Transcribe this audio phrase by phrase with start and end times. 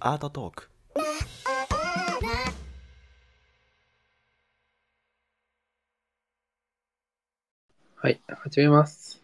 [0.00, 0.68] アートトーク
[7.94, 9.22] はい、始めます。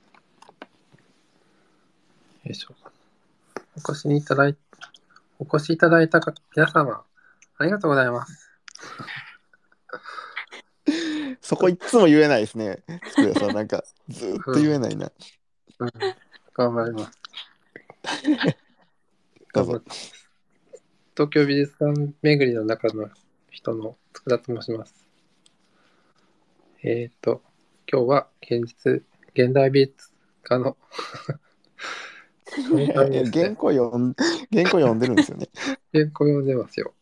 [2.44, 2.74] よいしょ。
[3.76, 4.56] お越しにいただい、
[5.40, 7.02] お越しいただいたか皆様、
[7.56, 8.48] ありがとうございます。
[11.40, 12.84] そこいつも言えないですね。
[13.10, 15.10] つくやさん、なんか、ずーっと言えないな。
[15.80, 15.90] うん、
[16.54, 17.27] 頑張ります。
[19.54, 19.82] どうぞ。
[21.14, 23.10] 東京美術館巡りの中の
[23.50, 25.08] 人の佃と申します。
[26.82, 27.42] えっ、と、
[27.90, 29.02] 今日は現実、
[29.34, 30.76] 現代美術家の
[32.76, 32.94] いや
[33.32, 34.14] 原稿読ん、
[34.50, 35.48] 原稿読んでるんですよね。
[35.92, 36.94] 原稿読んでますよ。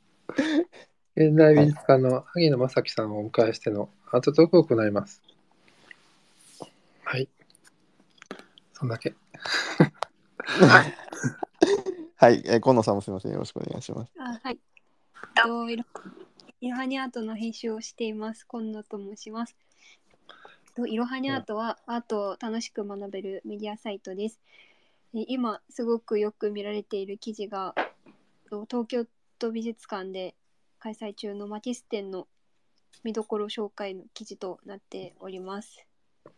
[1.14, 5.22] 現代美術家の萩野正樹さんをお迎えしてのアートトークを行います。
[7.04, 7.28] はい。
[8.72, 9.14] そんだけ。
[12.16, 13.32] はい、えー、今野さんもすみません。
[13.32, 14.12] よろしくお願いします。
[14.18, 14.58] あはい。
[15.34, 15.84] といろ
[16.62, 18.46] いろはにアートの編集をしています。
[18.46, 19.56] 今野と申します。
[20.76, 24.40] といろはにアートはアートを楽しく学べるメディアサイトです。
[25.14, 27.74] え今すごくよく見られている記事が
[28.70, 29.06] 東京
[29.38, 30.36] 都美術館で
[30.78, 32.28] 開催中のマティス展の
[33.02, 35.84] 見どころ紹介の記事となっております。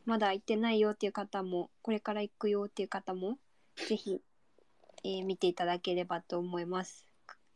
[0.06, 3.38] まだ行ってないよっていう方もこれから行くよっていう方も
[3.86, 4.20] ぜひ、
[5.04, 7.06] えー見ていただければと思います。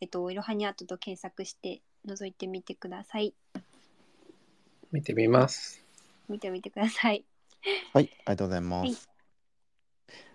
[0.01, 3.35] えっと、いろはにアートと検索して覗いてみてください。
[4.93, 5.83] 見てみます。
[6.29, 7.25] 見てみてください。
[7.93, 9.09] はい、ありがとうございまはいす。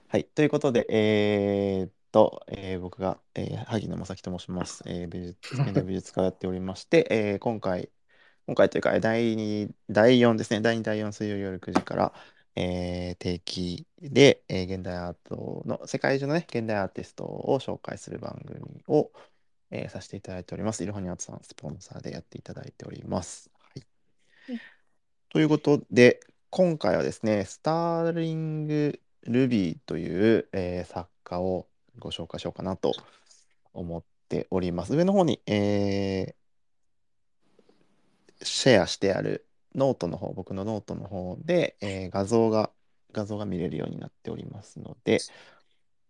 [0.10, 4.84] はい、ということで、えーっと、えー僕が、えー萩野正樹と申します。
[4.86, 7.90] えー美術、 現代美術家をやっておりまして、えー今回、
[8.46, 12.14] 今回というか、えー第2、第4ですね、第2、第4水曜夜9時から、
[12.60, 19.12] えー定期で、えー現代アートの、世界中のね、現代アーティストを紹介する番組を、
[19.72, 20.84] えーさせていただいております。
[20.84, 23.52] いろはにアートさん、スポンサーでやっていただいております。
[23.60, 23.86] はい
[24.48, 24.62] はい。
[25.30, 26.20] ということで、
[26.50, 31.68] 今回はですね、スターリング・ルビーという、えー作家を
[32.00, 32.94] ご紹介しようかなと
[33.74, 34.96] 思っております。
[34.96, 36.36] 上の方に、えー
[38.44, 39.47] シェアしてある
[39.78, 42.72] ノートの方、僕のノートの方で、えー画像が、
[43.14, 45.20] 画像が見れるようになっておりますので、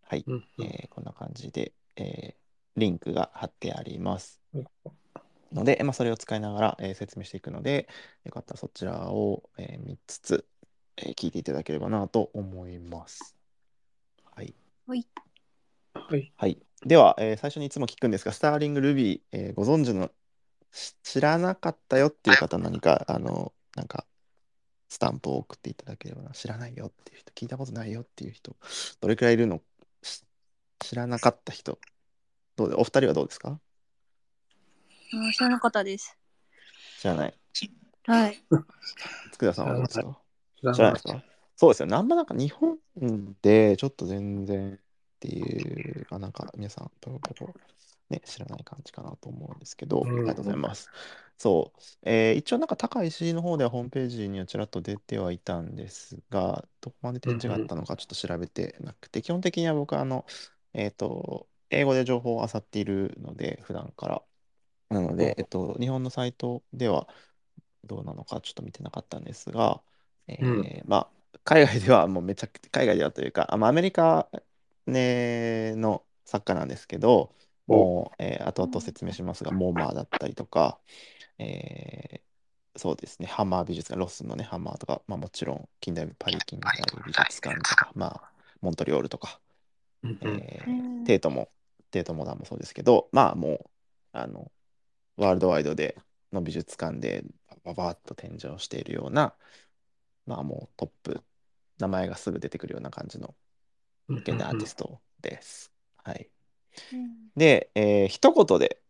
[0.03, 2.35] はい、うんうんえーこんな感じで、えー
[2.79, 4.65] リンクが貼ってありますうん。
[5.51, 7.87] ので、まあ、それを使いながら、えー説明していくので、
[8.23, 10.45] よかったらそちらを、えー見つつ、
[10.97, 13.35] えー聞いていただければなと思います。
[14.35, 14.53] はい。
[14.87, 15.07] はい。
[15.93, 16.33] はい。
[16.37, 16.59] はい。
[16.85, 20.11] では、えー最初にいつも聞くんですが、スターリング・ルビー、えーご存知の、
[20.71, 24.05] し知らなかったよっていう方、何か、あの、なんか、
[24.89, 26.31] スタンプを送っていただければな。
[26.31, 28.55] 知らないよっていう人、聞いたことないよっていう人、
[28.99, 29.61] どれくらいいるの？
[30.01, 30.23] し
[30.79, 31.79] 知らなかった人、
[32.55, 33.59] どうで、お二人はどうですか？
[35.13, 36.17] あ知らなかったです。
[36.99, 37.39] 知らない。
[38.07, 38.43] はい。
[39.37, 40.19] 佃さんはどうですか？
[40.59, 41.23] 知らないですか？
[41.55, 41.87] そうですよ。
[41.87, 42.77] なんばなんか日本
[43.41, 44.79] でちょっと全然っ
[45.19, 47.53] ていう、あ、なんか皆さん、ポロポロ、
[48.09, 50.89] ね、知らない感じかなと思うんですけど、うんありがとうございます。
[51.37, 51.81] そう。
[52.03, 60.25] えー一応なんか高石の方ではホームページにはちらっと出てはいたんですが、どこまで展示があったのかちょっと調べてなくて、基本的には僕はあの、
[60.73, 64.23] えっと、英語で情報を漁っているので、普段から。
[64.89, 67.07] なので、えっと、日本のサイトでは
[67.83, 69.83] どうなのかちょっと見てなかったんですが、
[70.27, 74.29] えーまあ、海外ではもうめちゃくちゃ、海外ではというか、あまあ、アメリカ、
[74.85, 77.35] ね、の作家なんですけど、
[77.67, 80.79] もう、えー後々説明しますが、モーマーだったりとか、
[81.39, 82.27] えー
[82.79, 86.71] そうですね、ハンマー美術館、ロスのね、ハンマーとか、まあ、もちろん、近代、パリ近代
[87.05, 89.41] 美術館とか、まあ、モントリオールとか、
[90.21, 91.49] えーうんテートも、
[91.91, 93.69] テートモダンもそうですけど、まあもう、
[94.11, 94.51] あの、
[95.17, 95.97] ワールドワイドで
[96.33, 97.23] の美術館で
[97.65, 99.35] バババッと展示をしているような、
[100.25, 101.23] まあもうトップ、
[101.79, 103.35] 名前がすぐ出てくるような感じの
[104.09, 105.73] うん現代アーティストです。
[106.03, 106.29] はい。
[106.93, 107.29] うん。
[107.35, 108.81] で、えー一言で、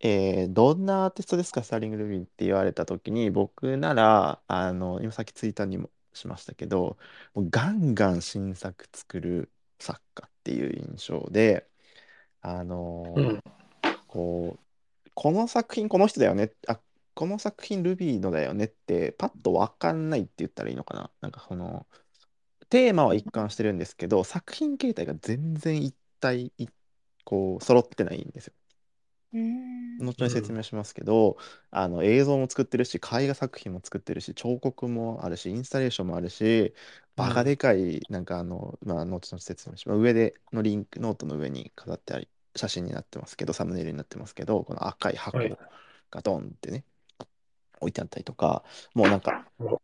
[0.00, 6.96] えーどんなアーティストですか、スターリング・ルビーって言われたときに、僕なら、あの、今さっきツイッターにもしましたけど、
[7.34, 11.66] もうガンガン新作作る作家っていう印象で、
[12.40, 13.40] あのーうん。
[14.06, 16.80] こう、この作品この人だよね、あ、
[17.14, 21.10] この作品ルビーのだよねって、パッとわかんないって言ったらいいのかな？
[21.20, 21.86] なんかその、
[22.70, 26.68] テーマは一貫してるんですけど、作品形態が全然一体、い
[27.28, 28.54] こう、揃ってないんですよ。
[29.34, 29.98] うん。
[29.98, 31.36] 後々説明しますけど、
[31.70, 36.72] あの映像も作ってるし絵画作品も作ってるし彫刻もあるしインスタレーションもあるし
[37.16, 45.58] バカでかいなんかあの、まあ後々説明します上でのリンクノートの上に飾ってあり写真になってますけどサムネイルになってますけどこの赤い箱はい
[46.10, 46.84] がドンってね
[47.80, 48.64] 置いてあったりとか
[48.94, 49.82] もうなんかお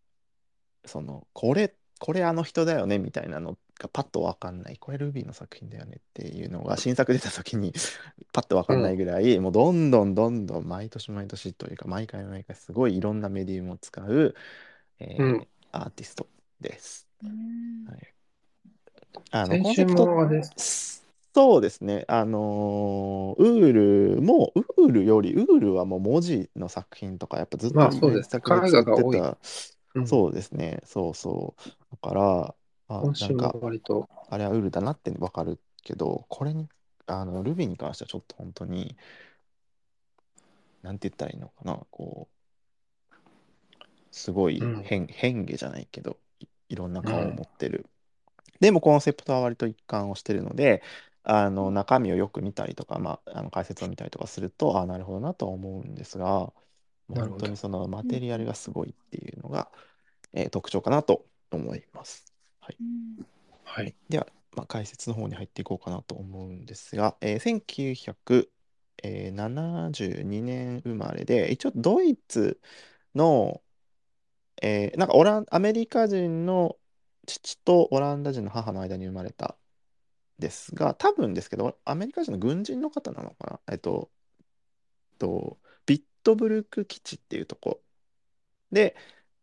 [0.86, 7.72] そのこれこれあの人だよねみたいなのがパッと分かんないこれルビーの作品だよねっていうのが新作出た時に
[8.32, 14.34] パッと分かんないぐらい、もうどんどんどんどん毎年毎年というか毎回毎回すごいいろんなメディウムを使う、
[15.00, 16.28] えーうんアーティスト
[16.60, 17.08] です。
[17.22, 18.14] うんはい
[19.30, 21.14] あの先週コンセプト。
[21.34, 22.04] そうですね。
[22.06, 23.72] あのーウー
[24.16, 29.38] ルも、ウールより、ウールはもう文字の作品とか、やっぱずっとまあそうです原作で絵画が多い作って
[29.94, 30.00] た。
[30.00, 30.80] うんそうですね。
[30.84, 31.70] そうそう。
[31.90, 32.54] だから、
[32.88, 36.68] あ、今週割と、あれはウールだなってわかるけど、これに、
[37.06, 38.96] あの、ルビーに関してはちょっと本当に、
[40.82, 42.34] なんて言ったらいいのかな、こう、
[44.10, 44.82] すごいうん。
[44.84, 47.86] 変、変化じゃないけど、いいろんな顔を持ってる。
[48.60, 50.82] でもコンセプトは割と一貫をしてるので、
[51.24, 56.52] あの中身をよく見たりとか、まあ、あの解説を見たりとかすると、あなるほどなとは思うんですが、
[57.08, 59.70] 本当にそのマテリアルがすごいっていうのが、
[60.34, 62.33] えー特徴かなと思います。
[62.64, 63.26] はい、うん
[63.64, 63.94] はい。
[64.08, 64.26] では、
[64.56, 72.60] まあ、解説の方に入っていこうかなと思うんですが、えー1972年生まれで、一応ドイツ
[73.14, 73.62] の、
[74.62, 76.76] えーなんかオランアメリカ人の
[77.26, 79.56] 父とオランダ人の母の間に生まれた
[80.38, 83.74] ですが、多分ですけど、アメリカ人の軍人の方なのかな？
[83.74, 84.10] えっと、
[85.18, 87.82] とビットブルク基地っていうとこ。
[88.72, 88.96] で、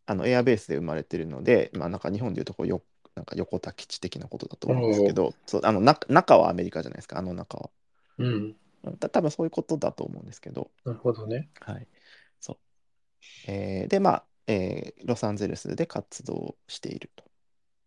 [0.08, 2.84] あのエアベースで生まれてるので、まあ、なんか日本でいうとこよ
[3.16, 7.70] なんか横田基地的なことだと思うんですけど、そうあの中中はアメリカじゃないですか、あの中は。
[8.18, 8.56] うん。
[8.84, 11.50] うんた多分そういうことだと思うんですけど、なるほどね。
[11.60, 11.88] はい。
[12.40, 13.52] そう。
[13.52, 17.24] えーで、まあ、えーロサンゼルスで活動していると。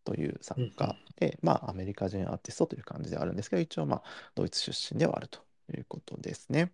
[0.04, 4.02] という作家で、まあ、アメリカ人アーティストという感じではあるんですけど、一応、まあ、
[4.34, 5.40] ドイツ出身ではあると
[5.74, 6.72] いうことですね。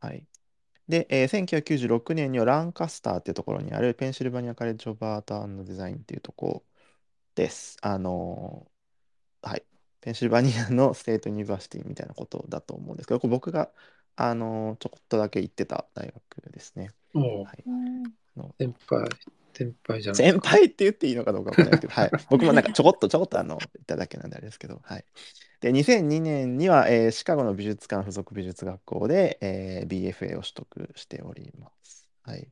[0.00, 0.26] はい。
[0.88, 6.64] で、えー1996年にはランカスターっていうところにあるペンシルバニアカレッジ・オブ・アートデザインっていうところ
[7.38, 7.76] です。
[7.82, 9.64] あのーはい。
[10.00, 13.70] ペンシルバニアの State University みたいなことだと思うんですけど、これ僕が、
[14.16, 16.90] あのーちょこっとだけ行ってた大学ですね。
[17.14, 17.64] おうはい。
[17.66, 18.02] うん
[18.36, 19.08] の先輩、
[19.54, 20.48] 先輩じゃないです先か。
[20.50, 22.10] 輩って言っていいのかどうかわかんないですけど、はい。
[22.30, 25.04] 僕もなんかちょこっとちょこっとあの、言っただけなんであれですけど、はい。
[25.60, 32.08] で、2002年には、えーシカゴの美術館附属美術学校で、えー BFA を取得しております。
[32.22, 32.48] はい。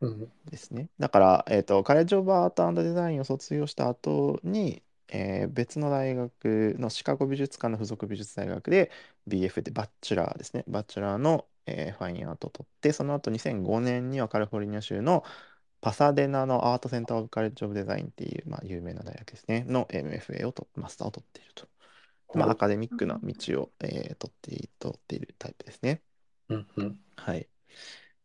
[0.00, 0.32] うん。
[0.46, 0.90] ですね。
[0.98, 8.90] だから、えーと、 College of Art Design を卒業した後に、えー別の大学のシカゴ美術館の附属美術大学で
[9.26, 10.64] BF でバッチュラーですね。
[10.68, 15.24] バッチュラーの、えーファインアートを取って、その後2005年にはカリフォルニア州の
[15.80, 19.64] パサデナのアートセンター・オブ・カレッジ・オブ・デザインっていう、まあ、有名な大学ですね。
[19.68, 21.68] の MFA をとマスターを取っていると。
[22.34, 26.02] まあ、アカデミックな道を、えー取ってい取っているタイプですね。
[26.48, 26.98] うんうん。
[27.16, 27.48] はい。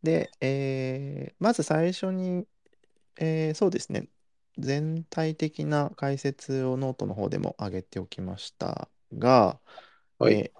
[0.03, 2.47] で、えーまず最初に、
[3.17, 4.09] えーそうですね、
[4.57, 9.59] 全体的な解説をノートの方でも上げておきましたが、
[10.19, 10.59] はいえー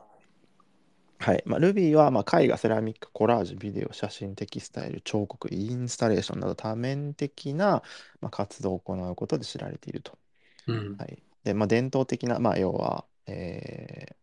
[1.20, 7.84] はいまあ、Ruby は、まあ、絵画、セラミック、コラージュ、ビデオ、写真、テキスタイル、彫刻、インスタレーションなど多面的な、
[8.22, 10.18] まあ、活動を行うことで知られていると。
[10.68, 11.06] うんは。
[11.08, 11.24] い。
[11.44, 14.18] で、まあ、伝統的な、まあ、要は、えー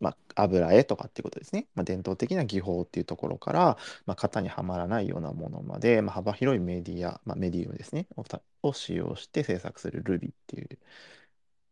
[0.00, 1.66] まあ、油絵とかっていうことですね。
[1.74, 8.06] まあ、伝統的な技法っていうところから、まあ、型にはまらないようなものまで、まあ、幅広いメディア、まあ、メディウムですね、
[8.62, 10.78] を使用して制作する Ruby っていう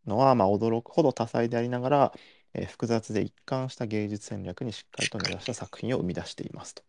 [0.07, 2.13] のは、まあ、驚くほど多彩でありながら、
[2.55, 6.83] えー複雑で一貫した芸術戦略にしっかりと根ざした作品を生み出していますと。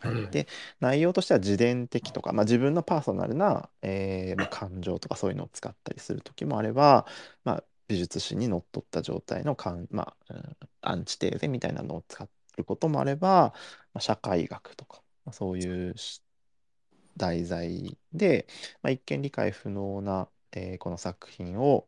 [0.00, 0.46] はいうんで
[0.80, 7.06] 内容としては自伝的とか、まあ、自分のパーソナルな、えーまあ、感情とかそういうのを使ったりする時もあれば、
[7.44, 10.34] まあ、美術史にのっとった状態のかん、まあ
[10.82, 12.28] アンチテーゼみたいなのを使
[12.58, 13.54] うこともあれば、
[13.94, 15.94] まあ、社会学とか、まあ、そういう
[17.16, 18.46] 題材で、
[18.82, 21.86] まあ、一見理解不能な、えーこの作品を、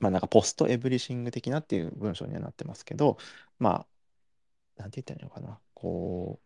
[0.00, 3.18] まあ、なんかポストエブリシング的なっていう文章にはなってますけど、
[3.58, 3.86] ま
[4.78, 6.45] あ、なんて言ったらいいのかな、こう、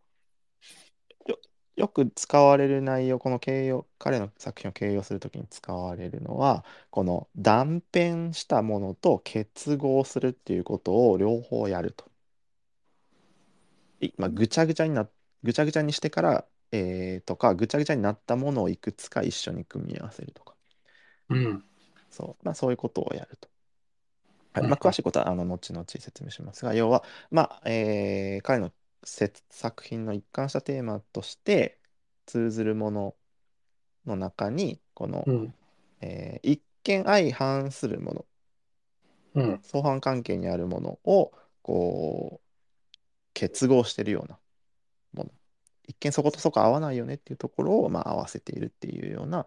[1.81, 12.11] よ、よく使われる内容、この形容、彼の作品を形容するときに使われるのは、この断片したものと結合するっていうことを両方やると。
[14.01, 15.09] いまあ、ぐちゃぐちゃにな、
[15.43, 20.57] ぐちゃぐちゃにしてから、えーとか、ぐちゃぐちゃになったものをいくつか一緒に組み合わせるとか。
[21.31, 21.65] うん。
[22.11, 23.49] そう、まあ、そういうことをやると。
[24.53, 28.73] はいうんまあ、詳しいことはあの後々説明しますが、要は、まあえー彼の
[29.05, 31.79] せ作品の一貫したテーマとして
[32.27, 33.17] 通ずるもの
[34.07, 35.55] の中にこの、うん。
[36.01, 38.27] えー一見相反するもの
[39.35, 39.61] うん。
[39.63, 42.51] 相反関係にあるものをこう
[43.35, 44.39] 結合してるような
[45.13, 45.31] もの
[45.87, 49.47] 一見そことそこ合わないよねっていうところを、まあ、合わせているっていうような、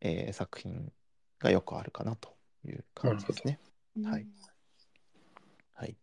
[0.00, 0.92] えー作品
[1.38, 3.58] がよくあるかなという感じですね。
[4.04, 4.26] はい
[5.74, 5.96] はい、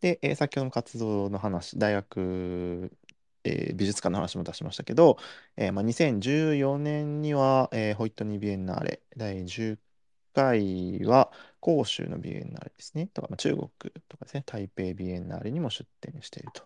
[0.00, 2.90] で、えー先ほどの活動の話大学、
[3.44, 5.18] えー美術館の話も出しましたけど、
[5.56, 9.78] えーまあ、2014年には、えーホイットニー・ビエンナーレ第10
[10.34, 13.08] 回は広州のビエンナーレですね。
[13.08, 13.68] とか、まあ、中国
[14.08, 14.42] とかですね。
[14.46, 16.62] 台北ビエンナーレにも出展していると、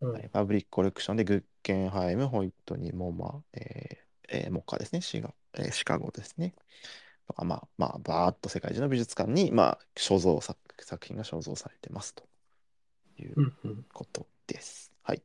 [0.00, 0.12] うん。
[0.12, 0.30] はい。
[0.30, 5.00] パブリックコレクションでグッケンハイムホイットニー・モマ、えーえーモッカですね。
[5.02, 6.54] シガ、えーシカゴですね。
[7.26, 12.24] とかまあまあバーッと世界中の美術館に、まあ、所蔵作作品が所蔵されてますと
[13.18, 13.34] いう。
[13.92, 14.92] ことです。
[15.02, 15.22] はい。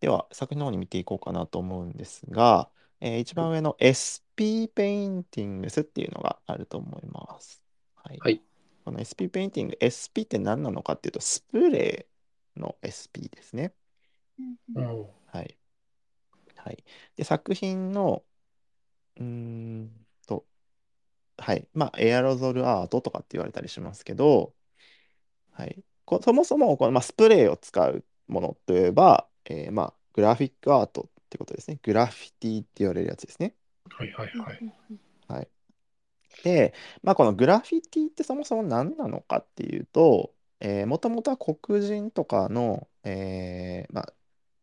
[0.00, 7.62] では、作品の方に見ていこうかなと思うんですが、えー一番上の SP ペインティングスっていうのがあると思います。
[7.96, 8.18] はい。
[8.18, 8.42] はい。
[8.84, 13.72] この SP Painting、SP って何なのかっていうと、スプレーの SP ですね。
[14.74, 15.06] うん。
[15.26, 15.56] はい。
[16.56, 16.84] はい。
[17.16, 18.24] で、作品の、
[19.16, 20.46] うーんと、
[21.38, 21.68] はい。
[21.74, 24.54] まあ、エアロゾルアートとかって言われたりしますけど、
[25.52, 25.84] はい。
[26.10, 31.78] こそもそもこの、まあ、スプレーを使うものといえば、えーまあ、グラフィックアートってことですね。
[31.82, 33.54] グラフィティって言われるやつですね。
[33.88, 34.74] はいはいはい。
[35.28, 35.48] はい。
[36.44, 44.14] で、まあ、このグラフィティってそもそも何なのかっていうと、えー、もともとは黒人とかの、えーまあ、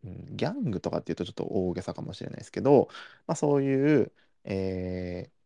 [0.03, 2.89] うんギャングとかっていうとちょっと大げさかもしれないですけど、
[3.27, 4.13] まあ、そういう、
[4.45, 5.37] えー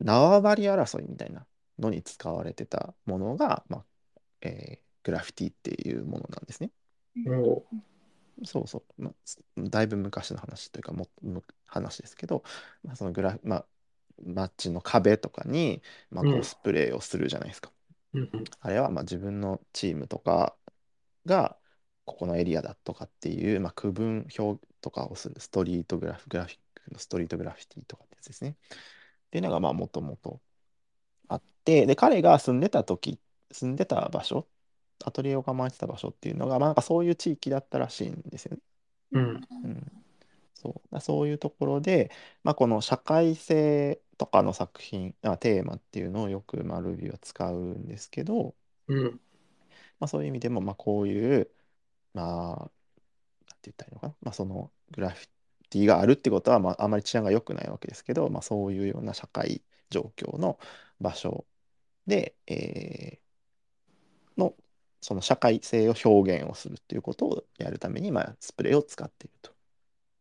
[0.00, 1.46] 縄張り争いみたいな
[1.78, 3.86] のに使われてたものが、まあ
[4.42, 6.70] えーグラフィティっていうものなんですね。
[7.26, 7.62] お
[8.44, 12.44] そうそう、まあ、すだいぶ昔の話というかもむ話ですけど、
[12.84, 13.66] まあ、そのグラ、まあ、
[14.24, 17.72] 街の壁とかに、まあ、こうんうスプレーをするじゃないですか。
[18.60, 20.56] あれはまあ自分のチームとか
[21.26, 21.58] が
[22.04, 28.50] ここのエリアだとかっていう、まあ、区分表とかをするストリートグラフ、グラフィックのストリートグラフィティとかってやつですね。
[28.50, 30.40] っていうのがまあもともと
[31.28, 33.20] あって、で、彼が住んでた時、
[33.52, 34.48] 住んでた場所、
[35.04, 38.62] アトリエを構えてた場所っていうのが、まあ、なんかそういう地域だったらしいんですよね。
[39.12, 39.40] うん。
[39.64, 40.04] うん、
[40.54, 42.10] そうだそういうところで、
[42.44, 48.56] まあ、この社会性とかの作品あテーマっていうのをよく、まあ、ルビーは使うんですけど、
[48.88, 49.20] うん。
[50.00, 51.50] まあ、そういう意味でも、まあ、こういう
[52.14, 52.74] まあなんて
[53.64, 55.28] 言ったらいいのかな、まあ、そのグラフィ
[55.70, 60.58] ティがあるってことは、まあ、あまり治安が良くないわけですけど、まあ、そういうような社会状況の
[61.00, 61.46] 場所
[62.06, 63.27] で、えーの
[65.00, 69.52] その社会性を表現をするっていうことをやるために、まあ、スプレーを使っていると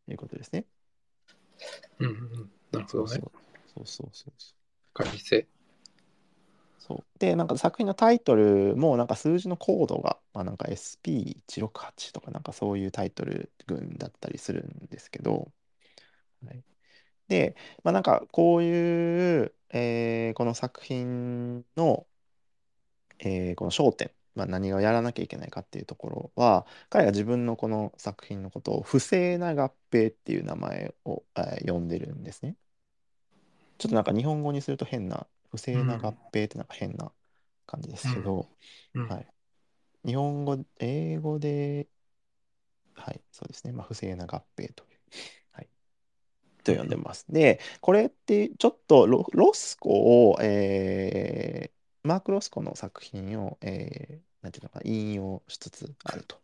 [0.10, 0.66] いうことですね。
[2.00, 2.52] うんうん。
[2.72, 3.10] なるほどね。
[3.10, 3.32] そう
[3.66, 4.54] そうそうそうそう
[4.94, 5.48] 改正。
[6.80, 15.52] そうでなんか作品のタイトルもなんか数字のコードが、まあ、なんか SP168 とかなんかそういうタイトル群だったりするんですけど、
[16.46, 16.64] はい、
[17.28, 22.08] で、まあ、なんかこういう、えーこの作品の、
[23.20, 32.56] えーこの焦点、まあ、何をやらなきゃいけないかっていうところは彼が自分のこの作品のことを不正な合併っていう名前を、えー呼んでるんですね。
[33.78, 37.12] ちょっとなんか日本語にすると変な不正な合併ってなんか変な
[37.66, 38.50] 感じですけど、
[38.94, 39.08] うん。
[39.08, 39.28] はい
[40.06, 41.88] 日本語、英語で、
[42.96, 45.00] はい、そうですね、まあ、不正な合併という、
[45.52, 45.70] はい、
[46.64, 47.26] と呼んでます。
[47.30, 56.42] で、これってちょっとロ、ロスコを、えーマーク・ロスコの作品を、えーなんていうのかな、引用しつつあると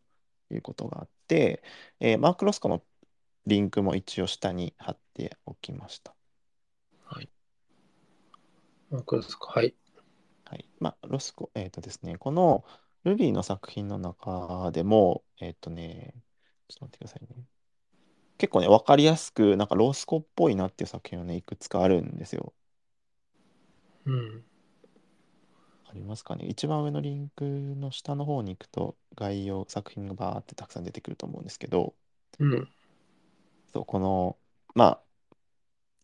[0.51, 1.63] いうことがあって、
[2.00, 2.83] えーマーク・ロスコの
[3.45, 6.15] リンクも一応下に貼っておきました。
[8.89, 9.48] マークロスコ。
[9.48, 9.74] はい。
[10.45, 10.69] はい。
[10.79, 12.63] まあ、ロスコ、えっとですね、この
[13.05, 16.13] Ruby の作品の中でも、えっとね、
[16.67, 17.45] ちょっと待ってくださいね。
[18.38, 22.53] 結構ね、わかりやすく、なんかロスコっぽいなっていう作品はね、いくつかあるんですよ。
[24.05, 24.43] うん。
[25.94, 26.46] ありますかね。
[26.48, 31.96] 一番上のリンクの下の方に行くと、概要、作品がバーってたくさん出てくると思うんですけど、
[32.40, 32.70] うん。
[33.74, 34.38] そう、この、
[34.76, 35.04] まあ、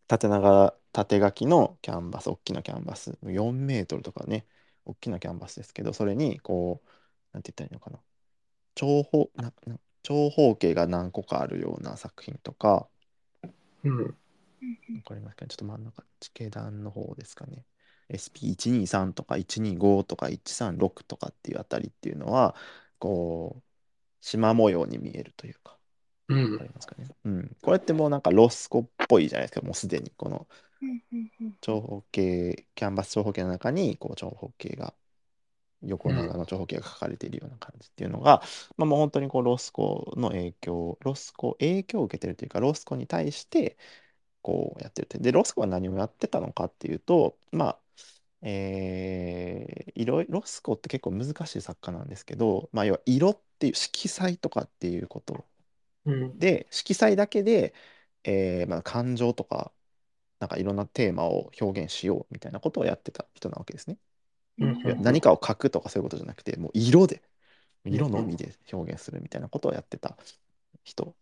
[0.08, 4.46] 縦長、縦書きのキャンバス、大きなキャンバス、4メートルとかね、
[4.86, 6.90] 大きなキャンバスですけど、それに、こう、
[7.34, 8.00] なんて言ったらいいのかな、
[8.76, 12.90] 長方、な、な、長方形が何個かあるような作品とか、
[13.84, 14.18] うん。
[14.96, 17.66] わかりますかね、ちょっと真ん中、地形段の方ですかね。
[18.10, 22.56] SP123 とか125とか136とかっていうあたりっていうのは、
[23.00, 23.64] こう、
[24.22, 25.78] 縞模様に見えるというか、
[26.28, 26.64] うんわか。
[26.66, 27.08] りますかね。
[27.26, 27.58] うん。
[27.62, 30.12] これってもうなんかロスコっぽいじゃないですか、もうすでに。
[30.12, 30.48] この
[30.82, 34.94] うんうんうん長方形、キャンバス長方形の中にこう長方形が、
[35.82, 38.42] 横長の長方形が書かれているような感じっていうのが、
[38.78, 43.78] まあもう本当にこうロスコの影響、ロスコ、影響を受けてるというか、ロスコに対して
[44.42, 45.20] こうやってるって。
[45.20, 47.80] で、ロスコは何をやってたのかっていうと、まあ、
[48.42, 55.46] えー、いろいロスコって結構難しい作家なんですけど、まあ要は色っていう色彩とかっていうこと
[56.06, 56.40] うん。
[56.40, 57.74] で色彩だけで、
[58.24, 59.74] えーまあ、感情とか
[60.40, 63.98] なんかいろんなテーマを表現しようみたいなことをやってた人なわけですね。
[64.60, 67.24] うんいや何かを描くとかそういうことじゃなくてもう色で
[67.90, 70.18] 色のみで表現するみたいなことをやってた
[70.84, 71.16] 人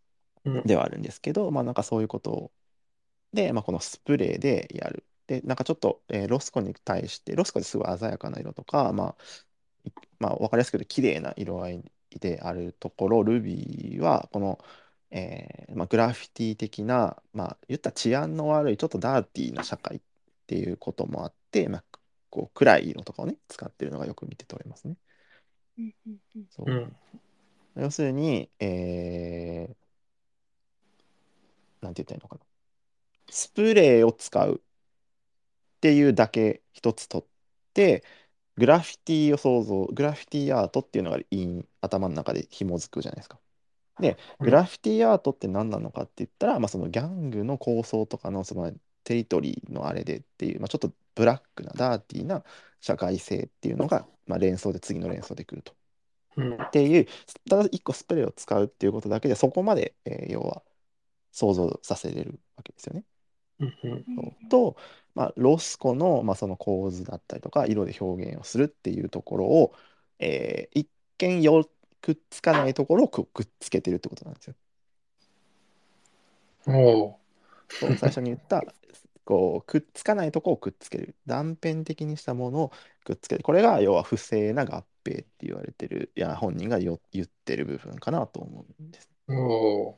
[0.46, 0.64] うん。
[0.66, 2.52] ではあるんですけど、まあなんかそういうことを
[3.34, 5.06] で、まあ、このスプレーでやる。
[5.28, 9.24] でなんかちょっと、えーロスコに対してロスコですごい鮮やかな色とか、まあ
[9.86, 14.60] いまあ、分かりやすく言うと綺麗な色合いであるところルビーはこの、
[15.12, 20.02] えーまあ、グラフィティ的な、まあ、言ったら治安の悪いちょっとダーティーな社会っ
[20.48, 21.84] ていうこともあって、まあ、
[22.30, 24.96] こう暗い色とかをね使ってるのがよく見て取れますね。
[25.78, 26.96] うんうんうんそううん。
[27.76, 29.88] 要するに、えー
[31.82, 32.42] なんて言ったらいいのかな。
[33.30, 34.62] スプレーを使う
[35.78, 37.28] っていうだけ一つ取っ
[37.74, 38.04] て、
[38.58, 43.40] グラフィティを想像、グラフィティアートっていうのがいい頭の中で紐づくじゃないですか。
[44.00, 48.72] で、うんグラフィティアートって何なのかって言ったら、まあ、そのギャングの構想とかのその
[49.04, 52.44] テリトリーのあれでっていう、まあ、ちょっとブラックなダーティーな
[52.82, 55.74] 社会性っていうのが、まあ、連想で次の連想でくると。
[56.38, 56.54] うん。
[56.56, 57.08] っていう
[57.50, 60.64] ただ1個スプレーを使うっていうことだけでそこまで、えー要は
[61.32, 63.04] 想像させれるわけですよね。
[64.50, 64.76] と、
[65.18, 69.76] まあ、ロスコの,、まあその構図だったりとか色で表現をするっていうところを、
[70.20, 71.70] えー一見よ
[72.02, 74.56] くっつかないところをくくっつけてるってことなんですよ。
[76.68, 77.16] おう。
[77.80, 78.64] そう最初に言った
[79.26, 82.72] こうくっつかないところをくっつける断片的にしたものを
[83.04, 89.10] くっつけるこれが要は不正な合併って言われてるいや本人がよ言ってる部分かなと思うんです。
[89.30, 89.98] おう。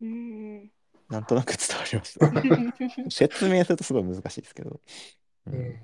[0.00, 0.70] うん
[1.08, 3.10] なんとなく伝わりました。
[3.10, 4.80] 説明するとすごい難しいですけど。
[5.46, 5.80] ううんん。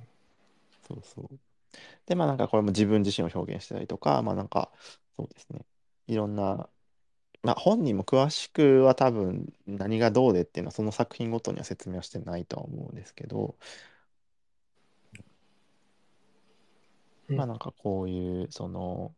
[0.88, 1.38] そうそう。
[2.06, 4.72] で、まあなんかこれも自分自身を表現したりとか、まあなんか
[5.16, 5.64] そうですね。
[6.08, 6.68] いろんな、
[7.42, 13.56] まあ本人も詳しくは多分何がどうでっていうのはその作品ごとには説明はしてないとは思うんですけど、
[17.28, 19.14] うんまあなんかこういうその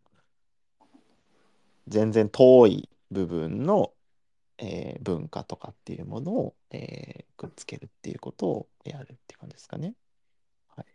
[1.88, 3.92] 全然遠い部分の、
[4.58, 9.94] えー文化とかっていうものを、えーくっつけるっていうことをやるっていう感じですかね。
[10.68, 10.86] はい。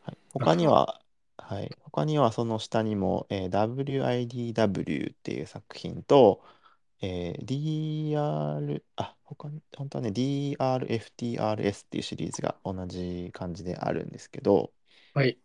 [0.00, 1.00] はい、他には、
[1.38, 6.42] はい、他にはその下にも、えー WIDW っていう作品と、
[7.00, 14.72] えー DR、あ、他に、本当はね、DRFTRS っていうシリーズが同じ感じであるんですけど、
[15.14, 15.38] はい。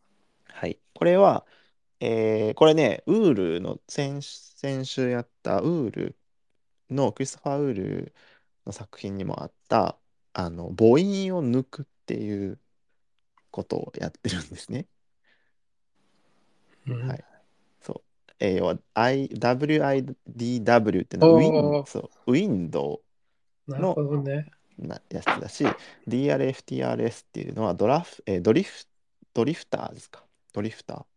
[0.45, 0.79] はい。
[0.93, 1.45] これは、
[1.99, 6.17] えーこれね、ウールの先、先週やったウール
[6.89, 8.13] のクリストファー・ウール
[8.65, 9.97] の作品にもあった、
[10.33, 10.99] あの、母音
[11.37, 12.59] を抜くっていう
[13.51, 14.87] ことをやってるんですね。
[16.87, 17.23] うんはい。
[17.81, 18.33] そう。
[18.39, 23.01] えー要は、I、WIDW っていうのはウィン、そう、ウィンド。
[23.67, 23.71] ウ
[24.77, 25.65] なやつだし、
[26.07, 28.85] DRFTRS っていうのはドラフ、えードリフ、
[29.33, 30.23] ドリフターズか。
[30.53, 31.07] ドリフターっ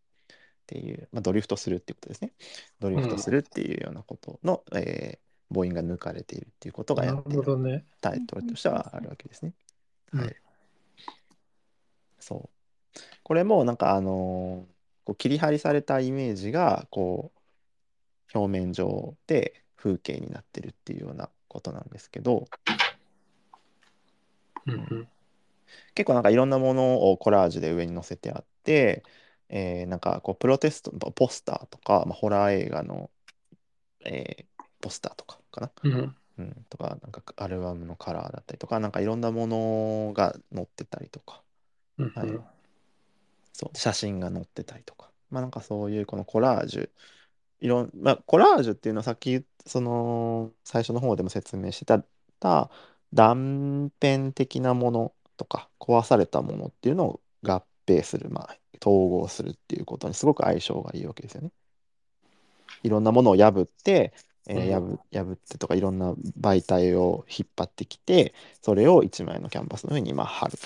[0.67, 2.33] ていう、まあ、ドリフトするっていうことですね。
[2.81, 7.85] ドリフトするっていうようなことの、えー母音が抜かれているっていうことがやっているね。
[8.01, 9.53] タイトルとしてはあるわけですね。
[10.13, 10.37] うんはい。
[12.19, 12.49] そう。
[13.23, 22.47] これもなんかあのーこう切り張りされたイメージがこう表面上で風景になってるっていうようなことなんですけど
[24.67, 25.09] うんうん。
[25.95, 29.05] 結構なんかいろんなものをコラージュで上に載せてあって、
[29.49, 33.11] えーなんかこうプロテストのポスターとか、まあ、ホラー映画の、
[34.05, 34.47] えー
[34.83, 35.71] ポスターとかかな。
[35.83, 36.17] うん。
[36.39, 41.43] うん、とか、なんかアルバムのカラーだったりとか、なんかいろんなものが載ってたりとか、
[41.99, 42.41] うんはい
[43.53, 46.91] そう、写真が載ってたりとか、まあなんかそういうこのコラージュ、
[47.61, 52.03] いろん、まあコラージュっていうのはさっき、その最初の方でも説明して
[52.39, 52.71] た
[53.13, 61.51] 断片的なものとか、壊されたものっていうのを合併する、まあ統合するっていうことにすごく相性がいいわけですよね。
[62.83, 64.15] いろんなものを破って、
[64.47, 70.59] えーうん破破ってとかいろんな媒体を引っ張ってきてそれを一枚のキャンバスの上にまあ貼る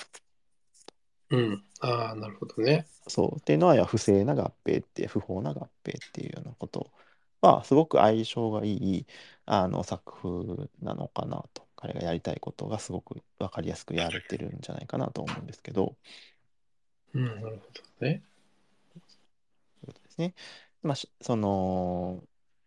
[1.29, 1.63] うん。
[1.79, 2.87] ああ、なるほどね。
[3.07, 6.91] そうっていうのは不正な合併って不法な合併っていうようなことを
[7.41, 9.05] はすごく相性がいい
[9.45, 11.65] あの作風なのかなと。
[11.77, 15.97] 彼がやりたいことがすごく分かりやすくやれてるんじゃないかなと思うんですけど、
[17.13, 17.49] うん、なるほ
[17.99, 18.21] どね。
[19.83, 20.33] そうですね。
[20.83, 22.23] まあ、しその、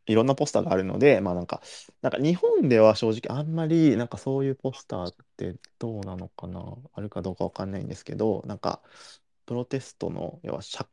[0.08, 1.62] いろんなポスターがあるので、まあなんか、
[2.02, 6.62] なんか日本では正直あんまりなんかそういうポスターってどうなのかな、
[6.94, 8.82] あるかどうかわかんないんですけど、なんか
[9.46, 10.88] プロテストの、要は社、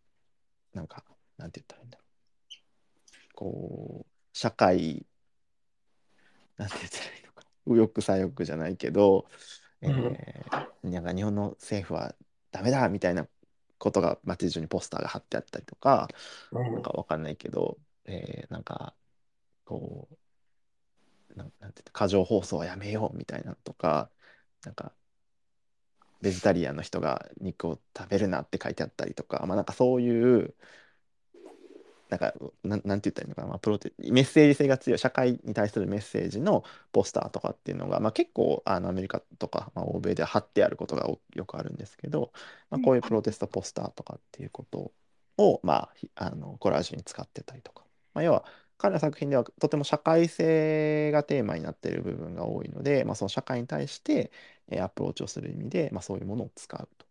[0.74, 1.06] なんか、
[1.38, 3.36] なんて言ったらいいんだろう。
[3.36, 5.06] こう、社会、
[6.58, 7.48] なんて言ったらいいのかな。
[7.66, 9.26] 右翼左翼じゃないけど、
[9.82, 12.16] えーなんか日本の政府は
[12.52, 13.28] ダメだみたいな
[13.80, 16.08] ことが街中にポスターが貼ってあったりとか、
[16.52, 18.96] うんなんかわかんないけど、えーなんか、
[19.66, 24.10] こう、なんなんていうの過剰放送はやめようみたいなのとか、
[24.64, 24.94] なんか、
[26.22, 30.56] ベジタリアンの人が肉を食べるなって書いてあったりとか、まあなんかそういう、
[32.10, 42.32] なんか、なん、なんて言ったらいいのかな、まあ、プロテ、メッセージ性が強い、社会に対するメッセージのポスターとかっていうのが、まあ結構、あの、アメリカとか、まあ、欧米では貼ってあることがおよくあるんですけど、
[42.70, 44.92] まあ、こういうプロテストポスターとかっていうこと
[45.38, 48.46] を、まあ、ひあの、コラージュに使ってたりとか、まあ、要は、
[48.78, 54.32] 彼の作品ではとても社会性がテーマになっている部分が多いので、まあ、その社会に対して
[54.70, 57.06] えーアプローチをする意味で、まあ、そういうものを使うと。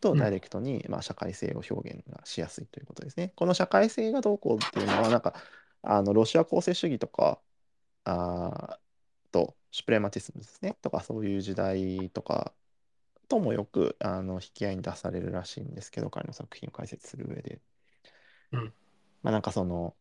[0.00, 3.32] と、うんダイレクトに、まあ、社会性を表現がしやすいということですね。
[3.36, 5.34] この社会性がどうこうっていうのは、なんか、
[5.82, 7.40] あのロシア公正主義とか、
[8.04, 12.54] あーと、シュプレマティスムですね、とか、そういう時代とか
[13.28, 17.60] ともよくあの引き合いに出されるらしいんですけど、彼の作品を解説する上で。
[18.52, 18.74] うん
[19.22, 19.96] まあなんかその、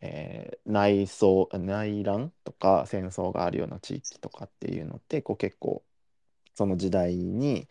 [0.00, 5.84] えー内争、内乱とか戦争があるような地域とかっていうのって、こう結構
[6.54, 7.68] その時代に、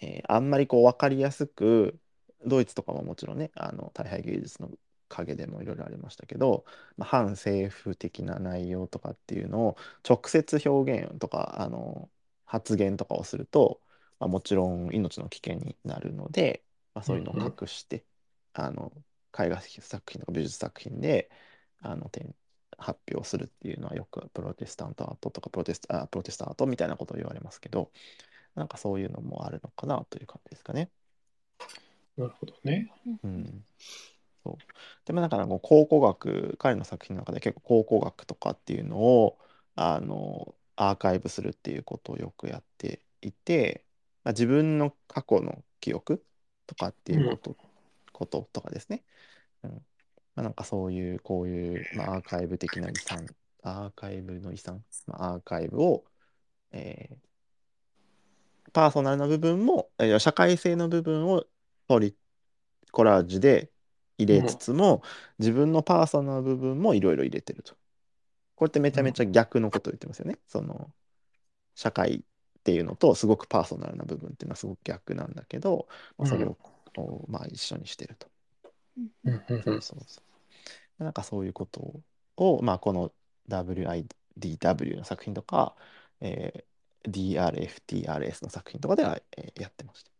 [0.00, 1.98] えーあんまりこう分かりやすく、
[2.46, 4.70] ドイツとかももちろんね、あの大敗芸術の
[5.08, 6.64] 陰でもいろいろありましたけど、
[6.96, 9.76] まあ、反政府的な内容とかっていうのを
[10.08, 12.10] 直接表現とかあの
[12.44, 13.82] 発言とかをすると、
[14.18, 18.04] まあ、もちろん命の危険になるので、まあ、そういうのを隠して、
[18.52, 18.92] あの
[19.38, 21.30] 絵画作品とか美術作品で
[21.80, 22.34] あの展
[22.78, 27.90] 発表するっていうのはよくプロテスタントアートとかプロテスあプロテスタントみたいなことを言われますけど
[28.54, 30.90] なんかそういうのもあるのかなという感じですかね。
[32.16, 32.90] なるほどね。
[33.22, 33.64] うん、
[34.44, 34.56] そう
[35.04, 39.38] でもだからこう考古学彼の作品の中で結構考古学とかっていうのを
[39.74, 43.84] あのアーカイブするっていうことをよくやっていて、
[44.24, 46.24] まあ、自分の過去の記憶
[46.66, 47.56] とかっていうこと,、
[48.20, 49.02] こととかですね、
[49.64, 49.80] うんま
[50.36, 53.26] あ、なんかそういうこういう、まあ、アーカイブ的な遺産
[53.62, 56.04] アーカイブの遺産、まあ、アーカイブを、
[56.72, 57.16] えー
[58.72, 61.44] パーソナルな部分も、えー社会性の部分を
[61.88, 62.16] 取り
[62.92, 63.68] コラージュで
[64.16, 65.02] 入れつつも、
[65.40, 67.74] 自分のパーソナルな部分もいろいろ入れてると。
[68.54, 70.38] これってめちゃめちゃ逆のことを言ってますよね。
[70.46, 70.92] その
[71.74, 72.24] 社会
[72.60, 76.58] っていうのとすごくパーソナルな部分っていうのはすごく逆なんだけど、まあ、それを、
[76.94, 78.28] こうまあ、一緒にしてると。
[78.96, 80.22] うんうんうんそうそうそ
[81.00, 81.04] う。
[81.04, 82.02] なんかそういうこと
[82.36, 83.12] を、まあ、この
[83.48, 85.76] WIDW の作品とか、
[86.20, 86.70] えー
[87.02, 90.10] DRFTRS の作品とかでは、えーやってました。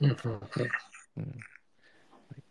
[0.00, 0.72] うんうんうん
[1.16, 1.44] うん
[2.30, 2.42] はい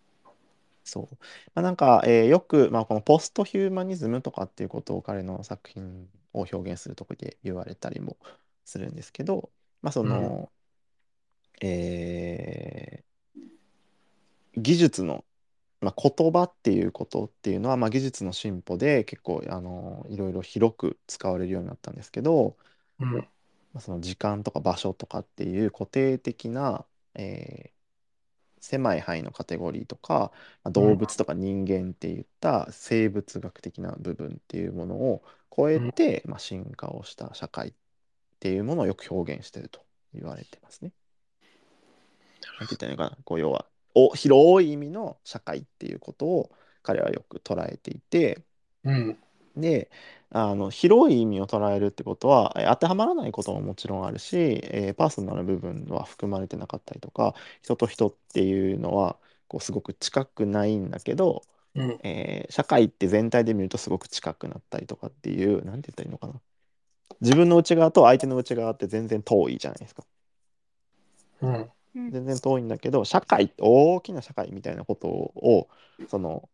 [0.84, 1.15] そう。
[1.55, 8.17] まあ、なんか、えーよく、まあ、このポストヒューマニズムとかっていうことを彼の作品を表現するところで言われたりも
[8.65, 10.51] するんですけど、まあ、その、
[11.62, 13.11] えー
[14.55, 15.25] 技術の、
[15.81, 22.57] まあ、言葉っていうことっていうのは、まあ、技術の進歩で結構あのいろいろ広く使われるようになったんですけど、
[22.99, 23.27] うん。
[23.73, 26.85] まあ、その時間とか場所とかっていう固定的な、
[27.15, 27.81] えー
[28.61, 30.31] 狭い範囲のカテゴリーとか、
[30.63, 35.23] まあ、動物とか人間っていった生物学的な部分っていうものを
[35.55, 37.73] 超えて、まあ、進化をした社会っ
[38.39, 40.93] ていうものをよく表現してると言われてますね。
[42.59, 46.51] なんて言ったらいいのかなこう要はお広い意味の社会っていうことを
[46.84, 48.43] 彼はよく捉えていて、
[48.84, 49.17] うん。
[49.56, 49.91] で
[50.30, 61.43] あの広い意味を捉えるってことはえ当てはまらないことももちろんあるし、えーパーソナルな部分は含まれてなかったりとか人と人っていうのはこうすごく近くないんだけど、
[61.75, 62.01] うん。
[62.04, 66.41] えー社会って全体で見るとすごく近くなったりとかっていうなんて言ったらいいのかな。
[67.21, 70.06] 自分の内側と相手の内側って全然遠いじゃないですか。
[71.41, 75.69] うんうん全然遠いんだけど社会大きな社会みたいなことを
[76.08, 76.49] その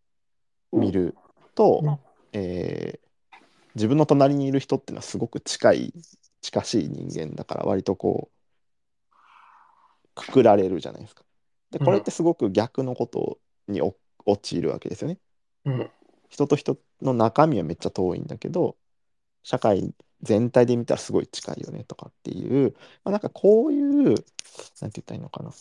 [0.71, 1.15] 見る
[1.55, 1.99] と、うん
[2.33, 3.07] えー
[3.75, 5.93] 自分の隣にいる人っていうのはすごく近い
[6.41, 8.37] 近しい人間だから割とこう
[10.15, 11.23] くくられるじゃないですか。
[11.71, 13.95] でこれってすごく逆のことにお
[14.25, 15.19] 陥るわけですよね。
[15.65, 15.91] うん。
[16.29, 18.75] 人と人の中身はめっちゃ遠いんだけど
[19.43, 24.25] 社会全体で見たらすごい近いよねとかっていう、まあ、なんかこういうなんて
[24.81, 25.51] 言ったらいいのかな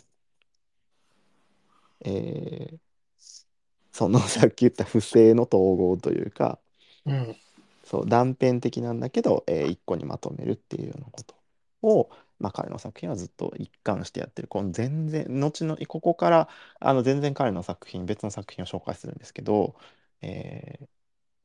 [2.00, 2.78] えー
[3.92, 6.60] その さっき言った不正の統合というか
[7.04, 7.36] うん。
[7.84, 11.34] そう断片的なんだけど、えー一個にまとめるっていうようなこと
[11.82, 16.48] を、まあ、彼の作品はずっと一貫してやってるこの全然後のここから
[16.80, 19.76] あの全然彼の作品別の作品を紹介するんですけど、
[20.22, 20.95] えー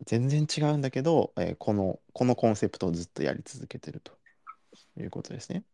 [0.05, 4.17] 全然違うんだけど、えーこのこのコンセプトをずっとやり続けてると
[4.97, 5.65] いうことですね。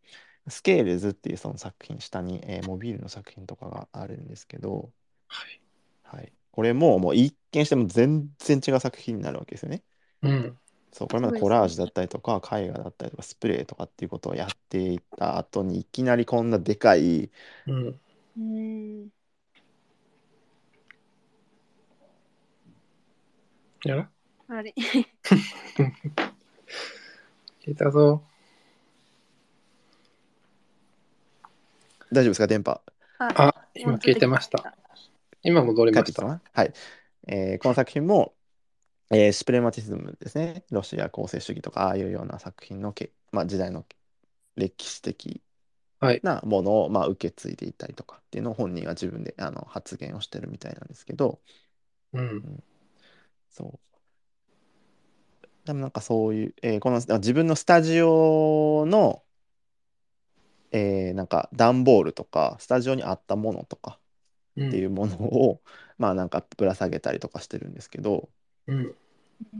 [0.49, 4.93] スケールズっていうその作品下に、えーモビールの作品とかがあるんですけど、
[5.27, 5.61] はい。
[6.03, 9.83] はい、これももう一見しても全然違う作品になるわけですよね。
[10.21, 10.57] うん。
[10.93, 17.31] そう、これまでコラージュだったりとか、絵画だったりとか、スプレーとかっていうことをやっていった後に、いきなりこんなでかい、
[17.67, 17.99] うん。
[18.37, 19.09] うん。
[23.83, 24.11] やら
[24.49, 24.73] あれ。
[27.65, 28.23] 聞いたぞ。
[32.13, 32.81] 大丈夫ですか、電波？
[33.19, 34.73] あ、今聞いてました。。
[35.43, 36.21] 今戻りました。
[36.21, 36.73] かなはい。
[37.27, 38.35] えーこの作品も、
[39.11, 40.63] えーシュプレマティズムですね。
[40.71, 43.85] ロシア構成主義とか、ああいうような作品のけ、まあ、時代の
[44.55, 45.41] 歴史的
[45.99, 46.21] はい。
[46.23, 51.41] なものを、まあ、受け継いでいたりとかっていうのを本人は自分であの発言をしてるみたいなんですけど、
[52.13, 52.63] うん。
[53.49, 53.86] そう。
[55.67, 59.23] でもなんかそういう、えーこのあ自分のスタジオの、
[60.71, 63.99] えーなんか段ボールとか、スタジオにあったものとか
[64.57, 64.69] うん。
[64.69, 65.63] っていうものを、
[65.97, 68.29] まあなんかぶら下げたりとかしてるんですけど、
[68.67, 68.95] うん。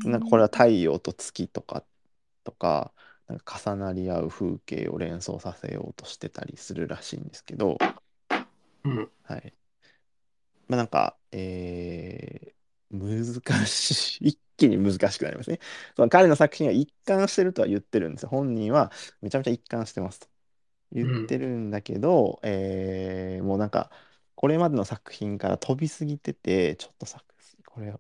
[0.04, 1.86] なんかこれは太陽と月とか
[2.44, 2.94] とか、
[3.28, 7.78] なんか重なり合う風景を連想させようとしてたりするらしいんですけど、
[8.84, 9.10] うん。
[9.24, 9.54] はい。
[10.68, 12.58] まあなんか、えー
[12.90, 15.60] 難しい、一気に難しくなりますね。
[15.96, 18.30] その彼の作品は一貫してるとは言ってるんですよ。
[18.30, 18.92] 本人は
[19.22, 20.28] めちゃめちゃ一貫してますと
[20.92, 23.92] 言ってるんだけど、えーもうなんか、
[24.36, 27.26] これまでの作品から飛びすぎてて、ちょっと作
[27.66, 27.94] これ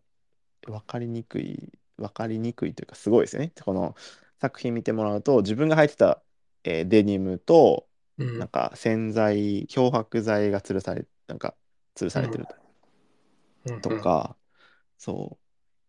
[0.67, 3.53] 分かりにくい、分かりにくいというかすごいですよね。
[3.63, 3.95] この
[4.41, 6.23] 作品見てもらうと、自分が履いてた、
[6.63, 7.89] えーデニムと、
[8.37, 11.57] なんか洗剤、漂白剤が吊るされ、なんか
[11.95, 12.47] 吊るされてる
[13.65, 14.37] うんとか、
[14.97, 15.46] そう。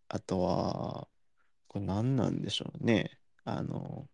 [0.08, 1.08] あとは、
[1.68, 3.20] これ何なんでしょうね。
[3.44, 4.08] あの、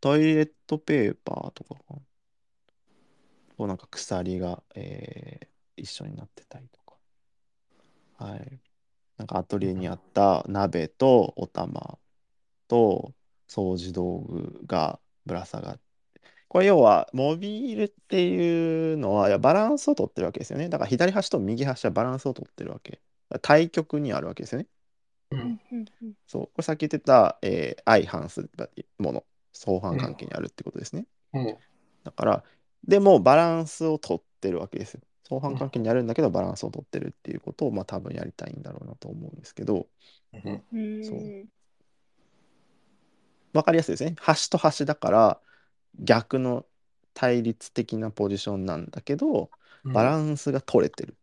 [0.00, 1.76] トイレットペーパーとか
[3.58, 6.96] かなんか鎖が、えー一緒になってたりとか。
[8.24, 8.60] はい。
[9.18, 11.98] なんかアトリエにあった鍋とお玉
[12.68, 13.12] と
[13.48, 15.80] 掃除道具がぶら下がって、
[16.48, 20.68] これ要はモビールっていうのは、いやバランスを取ってるわけですよね。
[20.68, 23.00] だから左端と右端はバランスを取ってるわけ。
[23.42, 24.68] 対極にあるわけですよね。
[25.34, 25.58] う。
[25.72, 25.86] うん
[26.26, 26.42] そう。
[26.46, 28.50] これさっき言ってた、えー相反する
[28.98, 31.06] もの、相反関係にあるってことですね。
[31.32, 31.56] うん。
[32.04, 32.44] だから、
[32.86, 35.00] でもバランスを取ってるわけですよ。
[35.28, 39.86] 相反関係にあるんだけど、バランスを取ってるっていうことを、まあ多分やりたいんだろうなと思うんですけど、
[40.32, 40.64] うん。
[40.72, 41.48] うんそう
[43.52, 44.16] わかりやすいですね。
[44.18, 45.40] 端と端だから、
[45.98, 46.66] 逆の
[47.14, 49.50] 対立的なポジションなんだけど、
[49.84, 51.16] バランスが取れてる。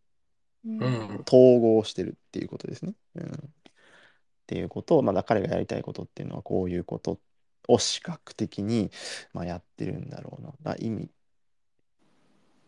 [0.65, 1.23] うんうん。
[1.27, 2.93] 統合してるっていうことですね。
[3.15, 3.53] うん、
[4.51, 7.21] っていうことを、まだ彼がやりたいことっていうのはこういうこと
[7.69, 8.91] を視覚的に、
[9.33, 10.75] まあ、やってるんだろうな。
[10.77, 11.09] 意味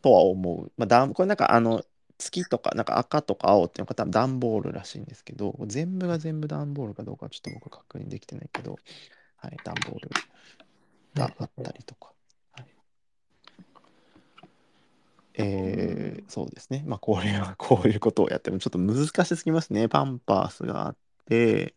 [0.01, 0.71] とは思う。
[0.77, 1.83] まあ、だこれなんかあの
[2.17, 8.77] 月とかなんか赤とか青っていうのが多分段ボールらしいんですけど全部が全部段ボールかどうかちょっと僕確認できてないけど、
[9.37, 10.09] はい、段ボール
[11.15, 12.13] があったりとか。
[15.35, 16.83] えーそうですね。
[16.87, 19.87] まあ、これはこういうことをやってもちょっと難しすぎますね。
[19.89, 21.75] パンパースがあって、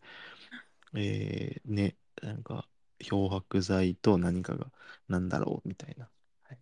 [0.95, 2.67] えーね、なんか
[2.99, 4.71] 漂白剤と何かが
[5.07, 6.09] なんだろうみたいな。
[6.43, 6.59] はい、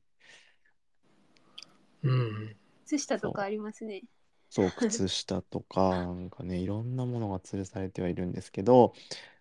[2.03, 2.55] うん。
[2.85, 4.03] 靴下とかありますね。
[4.49, 8.93] そう、 靴下とか、なんかね、いろんなものが吊るされてはいるんですけど、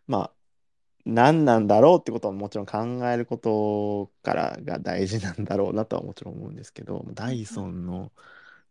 [0.07, 0.35] まあ、
[1.07, 2.79] 何なんだろうってことはもちろん考
[3.11, 8.13] えることからが大事なんだろうなとはもちろん思うんですけど、ダイソンの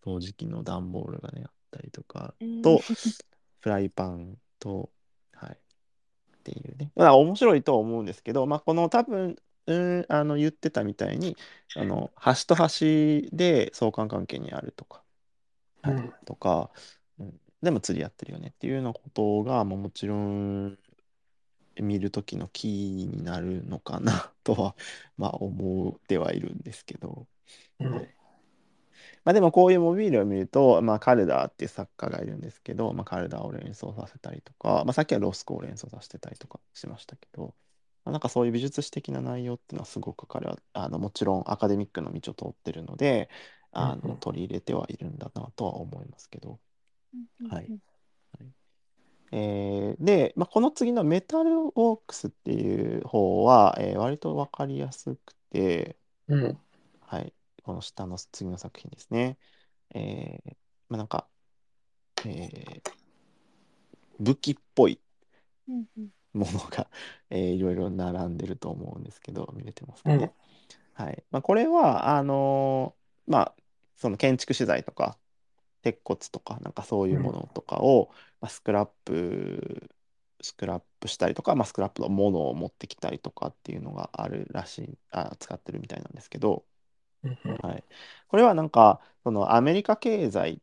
[0.03, 2.79] 掃除機の段ボールがね、あったりとか、うんと、
[3.61, 4.89] フライパンと、
[5.33, 5.55] はい、っ
[6.43, 6.91] ていうね。
[6.95, 9.35] まあ、面白いとは思うんですけど、まあ、この多分、
[9.67, 11.35] うん、あの言ってたみたいに、
[11.75, 15.03] あの端と端で相関関係にあるとか、
[15.81, 16.13] はいうん。
[16.25, 16.71] とか、
[17.19, 20.77] うん、でも釣り合ってるよねっていうようなことが、まあ、もちろん
[21.81, 24.75] 見る時のキーになるのかなとは、
[25.17, 27.27] まあ、思ってはいるんですけど、
[27.79, 28.07] うん。
[29.25, 37.55] まあでもこういうモビールを見ると、まあ、カルダーっていう作家がいるんですけど、まあ、カルダーを連想させたりとか、まあ、さっきはロスコを連想させてたりとかしましたけど、
[38.05, 43.29] まあ、なんかそういう美術史的な内容っていうのはすごく彼はあのもちろんアカデミックの道を通ってるので
[43.71, 46.59] あの取り入れてはいるんだなとは思いますけど。
[47.49, 47.71] はい。
[49.31, 56.57] えーで、まあ、この次のメタルウォークスっていう方は、えー割と分かりやすくて、うん。
[57.01, 59.37] はい、この下の次の作品ですね。
[59.95, 60.57] えー
[60.89, 61.29] まあ、なんか、
[62.25, 62.93] えー
[64.19, 64.99] 武器っぽい
[65.67, 66.89] うんうんものが、
[67.29, 70.33] えーいろいろ並んでると思うんですけど、見れてますかね。
[70.93, 71.23] はい。
[71.31, 73.55] まあ、これは、あのーまあ、
[73.97, 75.19] その建築資材とか、
[75.83, 79.89] 鉄骨とか、なんかそういうものとかを、まあ、スクラップ、
[80.41, 86.72] スクラップしたりとか、まあ、スクラップのものを持ってきたりとかっていうのがあるらしい、あ、使ってるみたいなんですけど、うんうん
[87.61, 87.83] はい、
[88.27, 90.61] これはなんかそのアメリカ経済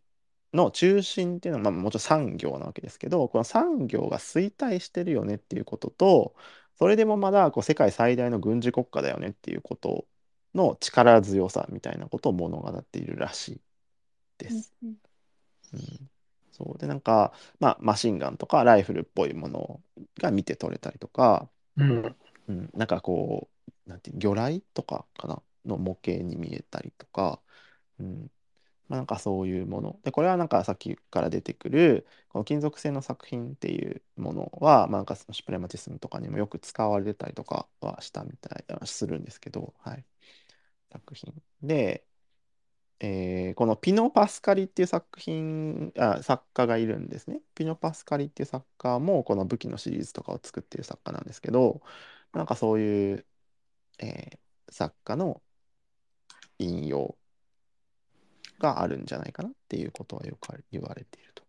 [0.52, 6.34] の中心っていうのは、まあ、もちろん産業なわけですけどこの産業が衰退してるよねっていうことと
[6.78, 10.06] それでもまだこう世界最大の軍事国家だよねっていうこと
[10.54, 13.60] の力強さみたいなことを物語っているらしい
[14.38, 14.74] です。
[14.82, 14.94] うん
[15.72, 16.10] うん、
[16.52, 16.78] そう。
[16.78, 19.80] でなんか、まあ、マシンガンとかライフルっぽいもの
[20.18, 22.16] が見て取れたりとか、うん。
[22.48, 23.48] うん、なんかこ
[23.86, 27.42] う、なんて魚雷とかかなの模型に見えたりとか、
[27.98, 28.30] うん、
[28.88, 30.00] まあ、なんかそういうもの。
[30.04, 40.04] で、これはなんかさっきから出てくる、この金属製の作品っていうものは、まあ、なんかそのシュプレマティスムとかにもよく使われてたりとかはしたみたい、あするんですけど、はい。
[40.92, 41.34] 作品。
[41.62, 42.06] で、
[43.00, 47.42] えーこのピノ・パスカリっていう作品あ作家がいるんですね。
[47.54, 51.82] ピノ・パスカリっていう作家もこの武器のシリーズとかを作ってる作家なんですけど
[52.32, 53.26] なんかそういう、
[54.00, 54.40] えー
[54.72, 55.42] 作家の
[56.60, 57.16] 引用
[58.58, 61.42] があるんじゃないかなっていうことはよく言われていると。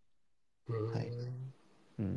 [0.68, 1.08] うんはい
[1.98, 2.14] うん、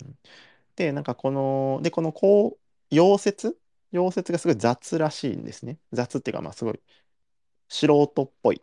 [0.76, 2.58] でなんかこのでこのこ
[2.92, 3.58] う溶接？
[3.94, 5.78] 溶接がすごい雑らしいんですね。
[5.92, 6.80] 雑っていうかまあすごい
[7.68, 8.62] 素人っぽい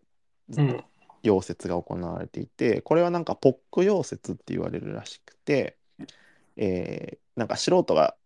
[0.57, 0.85] うん。
[1.23, 5.77] 溶接が行われていてこれはなんかポック溶接って言われるらしくて、
[6.57, 8.17] えーなんか素人が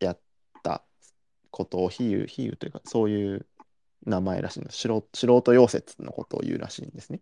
[0.00, 0.18] やっ
[0.62, 0.82] た
[1.50, 3.46] ことを比喩比喩というかそういう
[4.04, 7.20] 名前らしいんです素人素人溶接のことを言うらしいんですね。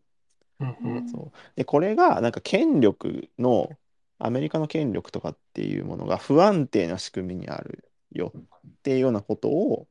[0.60, 1.08] うんうん。
[1.08, 1.38] そう。
[1.56, 3.70] でこれがなんか権力の
[4.18, 9.88] アメリカの権力とかっていうものが不安定な仕組みにあるよっていうようなことを、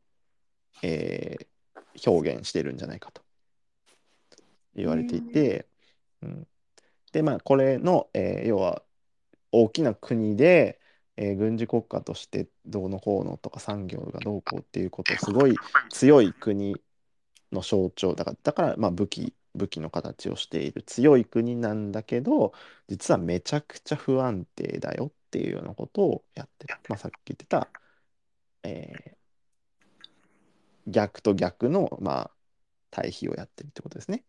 [0.84, 1.47] えー
[2.06, 3.21] 表現してるんじゃないかと。
[4.75, 5.67] 言われていて、
[6.21, 6.47] うん、
[7.12, 8.84] でまあこれの、えー要は
[9.52, 10.80] 大きな国で、
[11.21, 15.55] えー軍事国家としてどうのこうのとか産業がどうこうっていうことをすごい
[15.89, 16.77] 強い国
[17.51, 22.53] の象徴だからだからまあ武器武器の形をしている強い国なんだけど
[22.88, 27.67] 実はめちゃくちゃ不安定だよっていうようなことをやってる、まあ、さっき言ってた、
[28.63, 29.19] えー
[30.88, 32.32] 逆と逆のまあ
[32.91, 34.23] 対比をやってるってことですね。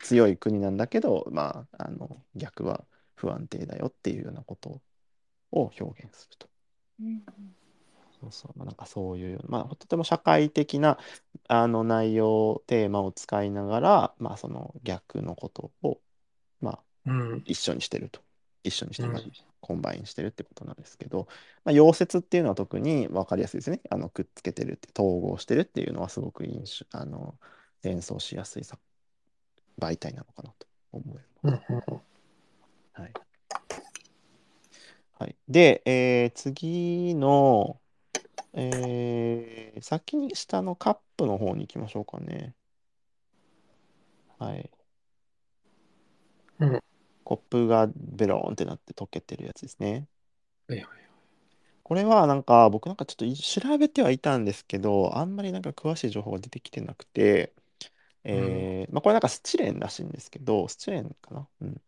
[0.00, 2.84] 強い国なんだけど、まあ、あの逆は
[3.16, 4.82] 不安定だよっていうようなことを
[5.50, 6.48] 表現すると。
[7.00, 7.22] うん
[8.20, 10.98] そうそう、まあ、なんかそういう、まあ、とても社会的な
[11.46, 16.00] あの内容、テーマを使いながら、まあ、その逆のことを、
[16.60, 17.42] まあ、うん。
[17.46, 18.20] 一緒にしてると。
[18.64, 19.08] 一緒にして、
[19.60, 21.28] combine してるってことなんですけど、
[21.64, 23.80] まあ、溶接っていうのは特に分かりやすいですね。
[23.88, 27.36] あのくっつけてるって、統合してるっていうのはすごく印象あの
[27.82, 28.78] 連想しやすいさ
[29.80, 31.72] 媒体なのかなと思います。
[32.94, 33.27] はい。
[35.18, 37.80] はい、で、えー次の、
[38.54, 42.56] えー先に下のカップの方に行きましょうかね。
[44.38, 44.70] はい。
[46.60, 46.80] うん
[47.24, 50.08] コップがベローンってなって溶けてるやつですね。
[50.68, 51.08] はいはい
[51.82, 57.54] これはなんか僕なんかちょっとい調べてはいたんですけど、あんまりなんか詳しい情報が出てきてなくて、
[58.24, 61.82] えーまあ、これなんかスチレンらしいんですけど、スチレンかな、うん、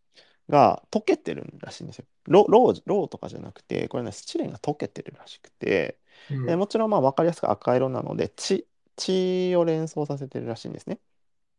[0.51, 2.05] が溶けてるらしいんですよ。
[2.27, 10.99] ロローローとかじゃなくて、これね、スチレンが溶けてるらしくて、うんでもちろんまあ分かりやすく赤色なので血、血を連想させてるらしいんですね。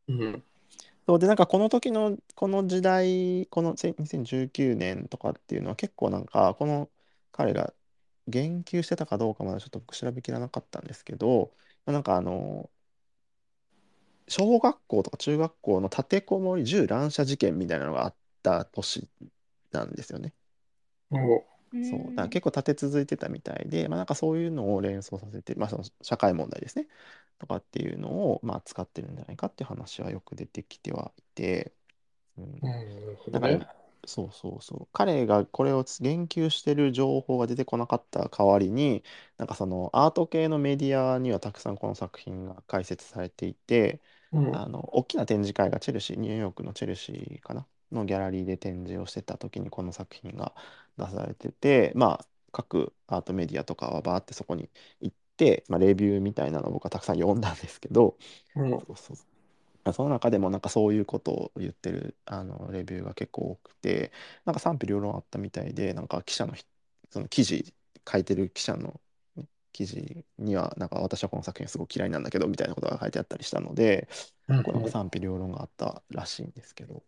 [0.08, 0.44] うん
[1.06, 6.90] そうでなんかこの時のこの時代このせ2019年とかっていうのは結構なんかこの
[7.32, 7.74] 彼が
[8.28, 11.52] 言及してたかどうかまだちょっと僕調べきらなかったんですけど
[11.86, 12.70] まあなんかあの
[14.28, 19.08] 小学校とか中学校の立てこもり銃乱射事件みたいなのがあった年
[19.72, 20.34] なんですよね。
[21.10, 21.44] お。
[21.82, 22.00] そう。
[22.10, 26.86] だから結構立て続いてたみたいで、まあ、なんかそういうのを連想させて、まあ、その社会問題ですね。
[27.38, 31.74] とかっていうのを、まあ、使ってるんじゃないかっていう話はよく出てきてはいて、
[32.36, 32.60] うん。
[33.32, 33.76] だから。
[34.04, 34.88] そうそうそう。
[34.92, 39.04] 彼がこれを言及してる情報が出てこなかった代わりに、
[39.38, 44.54] なんかそのアート系のメディアにはたくさんこの作品が解説されていて、うん。
[44.54, 50.54] あの大きな展示会がチェルシー、ニューヨークのチェルシーかなのギャラリーで展示をしてた時にこの作品が
[50.98, 54.68] 出されてて、まあ各アートメディアとかはバーってそこに
[55.00, 58.16] 行って、まあ、レビューみたいなのを僕はたくさん読んだんですけど、
[58.56, 59.16] うんそうそう
[59.84, 64.12] まあその中でもなんかそういうことを言ってるあのレビューが結構多くて
[64.44, 66.64] なんか賛否両論あったみたいでなんか記者のひ
[67.10, 67.74] その記事
[68.10, 69.00] 書いてる記者の
[69.36, 74.08] ね記事にはなんか私はこの作品すごく嫌いなんだけどみたいなことが書いてあったりしたので
[74.48, 77.02] うんこうなんか賛否両論があったらしいんですけど、はい、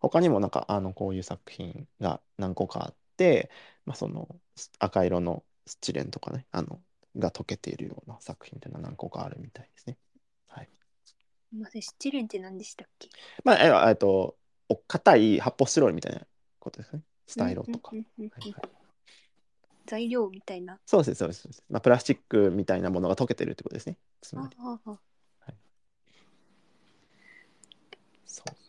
[0.00, 3.50] 他にもなんかあのこういう作品が何個かあって、
[3.86, 4.28] まあ、その
[4.78, 6.80] 赤色のスチレンとかねあの
[7.16, 9.96] が溶けているような作品っていうのは何個かあるみたいですね。
[10.46, 10.68] はい
[11.56, 13.08] まず七輪って何でしたっけ？
[13.42, 14.36] まあ、ええっと、
[14.68, 16.20] お硬い発泡スチロールみたいな
[16.60, 17.02] ことですね。
[17.26, 17.90] スタイロとか。
[19.86, 20.78] 材料みたいな？
[20.84, 21.48] そうです、そうです。
[21.70, 23.96] まあ、プラスチックみたいなものが溶けてるってことですね。
[24.20, 24.56] つまり。
[24.60, 24.98] あああ
[28.26, 28.67] そう。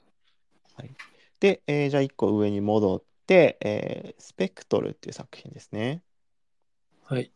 [1.40, 1.58] はい。
[1.58, 6.04] で、えーじゃあ1個上に戻って、えースペクトルっていう作品ですね。
[7.04, 7.32] はい。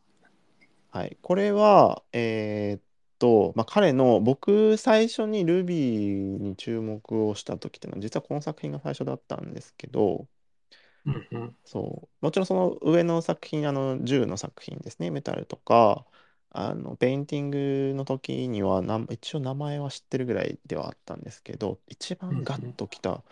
[0.89, 1.18] はい。
[1.22, 2.84] これは、えーっ
[3.20, 10.28] と、まあ、彼の、僕、最初に Ruby に注目をした時っていうのは、実はこの作品が最初だったんですけど、
[11.06, 12.26] うんうんそう。
[12.26, 16.06] もちろんその上の作品、あの銃の作品ですね、メタルとか、
[16.56, 23.24] あのペインティングの時にはなん一応名前は知ってるぐらいではあったんですけど、一うんうん番ガッときた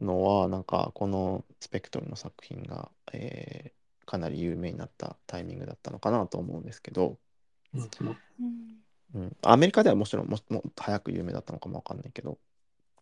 [0.00, 3.74] のは、なんかこのスペクトルの作品が、えー
[4.06, 7.18] かなり有名になったタイミングだったのかなと思うんですけど、
[9.14, 9.36] うん。
[9.42, 12.38] アメリカではもちろんももっと早く有名だったのかもわかんないけど、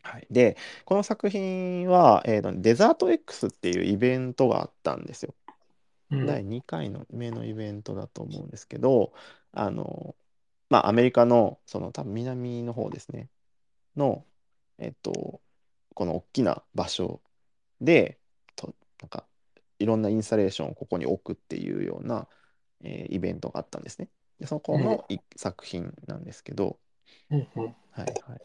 [0.03, 5.35] はい、でこの作品は、えーとデザート X っていうイベントがあったんですよ。
[6.11, 6.27] うん。
[6.27, 9.13] 第2回の目のイベントだと思うんですけど、
[9.53, 10.17] あの、
[10.71, 13.31] まあ、アメリカの、その多分南の方ですね、
[13.97, 14.27] の、
[14.79, 15.43] えっと、
[15.95, 17.23] この大きな場所
[17.81, 18.21] で、
[18.57, 19.27] となんか、
[19.79, 22.29] いろんなインスタレーションをここに置くっていうような、
[22.83, 24.11] えーイベントがあったんですね。
[24.41, 26.81] で、そこのい作品なんですけど、
[27.31, 28.41] うんうんはいはい。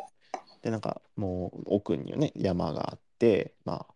[0.62, 3.96] で、なんかもう奥にはね、山があって、まあ、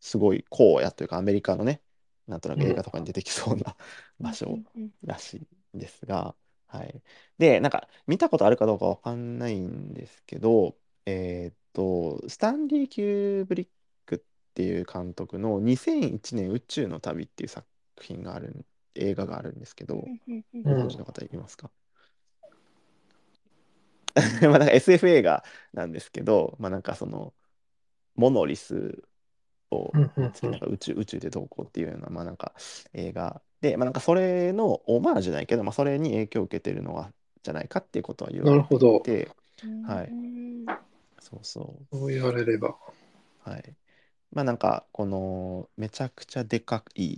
[0.00, 1.82] すごい荒野というか、アメリカのね、
[2.26, 3.76] なんとなく映画とかに出てきそうな
[4.20, 4.60] 場所
[5.04, 5.38] らし
[5.74, 7.02] いんですが、はい。
[7.38, 10.76] で、なんか見たことあるかどうかわかんないんですけど、
[11.06, 13.68] えーっと、スタンリー・キューブリッ
[14.06, 14.18] クっ
[14.54, 17.66] ていう監督の2001年宇宙の旅っていう作
[18.00, 19.96] 品がある、映画があるんですけど、
[20.64, 21.70] ご存知の方いますか？
[24.42, 27.32] まあなんか SF 映画なんですけど、まあなんかその、
[28.16, 29.02] モノリス
[29.70, 30.00] をな
[30.50, 32.54] んか宇宙宇宙でどうこうっていうような、まあなんか
[32.92, 38.98] 映画で、まあなんかそれのオマージュじゃないけど、まあそれに影響を受けてるのは、じゃないかっていうことは言われてなるほど。
[38.98, 39.02] い。
[39.02, 39.28] て、
[39.64, 40.08] うんはい。
[40.08, 40.89] うん
[41.30, 41.96] そうそう。
[41.96, 42.76] そう言われれば。
[43.44, 43.76] はい。
[44.32, 47.16] まあなんか、この、めちゃくちゃでかい、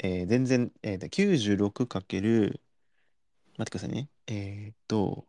[0.00, 2.60] えー全然、えーと、96×
[3.58, 4.08] 待ってくださいね。
[4.28, 5.26] えーっと、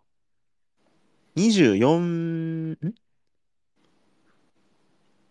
[1.36, 2.78] 24、ん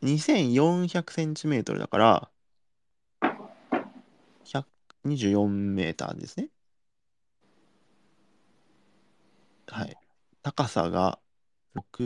[0.02, 2.30] ?2400 センチメートルだから、
[4.44, 4.66] 100
[5.04, 6.50] 24メーターですね。
[9.66, 9.96] はい。
[10.42, 11.20] 高さが
[11.78, 12.02] 6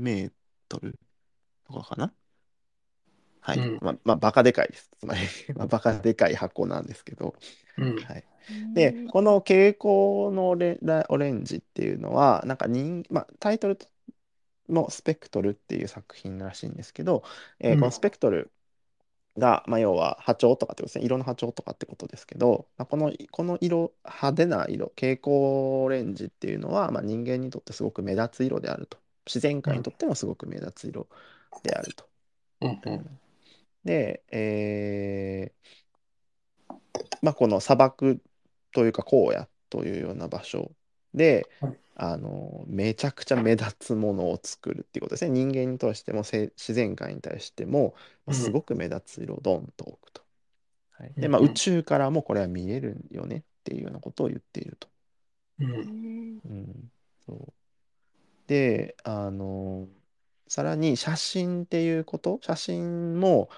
[0.00, 0.32] メー
[0.68, 0.98] トル
[1.66, 2.12] とかかな？
[3.40, 3.58] はい。
[3.58, 4.90] うんまあ、まあ、バカでかいです。
[4.98, 5.20] つまり、
[5.54, 7.34] まあ、バカでかい箱なんですけど。
[7.78, 8.24] うんはい。
[8.74, 13.78] で、この蛍光のオレラオレンジっていうのは、なんか人、まあ、タイトル
[14.68, 17.22] もスペクトルっていう作品らしいんですけど、
[17.60, 18.52] えーうんこのスペクトル
[19.38, 25.36] が、まあ、要は波長とかってことですね、色の波長とかってことですけど、まあ、この、この色、派手な色、蛍光
[25.84, 28.98] オレンジっていうのは、まあ、人間にとってすごく目立つ色であると。
[29.26, 31.08] 自然界にとってもすごく目立つ色
[31.62, 32.08] であると。
[32.60, 33.20] うんうん
[33.84, 36.74] で、えー
[37.22, 38.20] まあ、この砂漠
[38.72, 40.72] というか荒野というような場所
[41.14, 45.30] で、はいあのめちゃくちゃ目立つものを作るっていうことですね。
[45.30, 47.94] 人間に対してもせ自然界に対しても
[48.26, 50.22] まあすごく目立つ色をドンと置くと。
[50.92, 54.88] はい、で、まあ、宇宙からもこれは見えるよねっていうようなことを言っていると。
[55.58, 56.90] うん。
[57.26, 57.52] そう。
[58.46, 59.88] であの
[60.48, 62.38] さらに写真っていうこと？
[62.42, 63.48] 写真も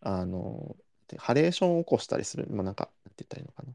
[0.00, 0.76] あの
[1.08, 3.72] でハレーションを起こしたりする、まあ、なんかなんて言ったらいいのかな。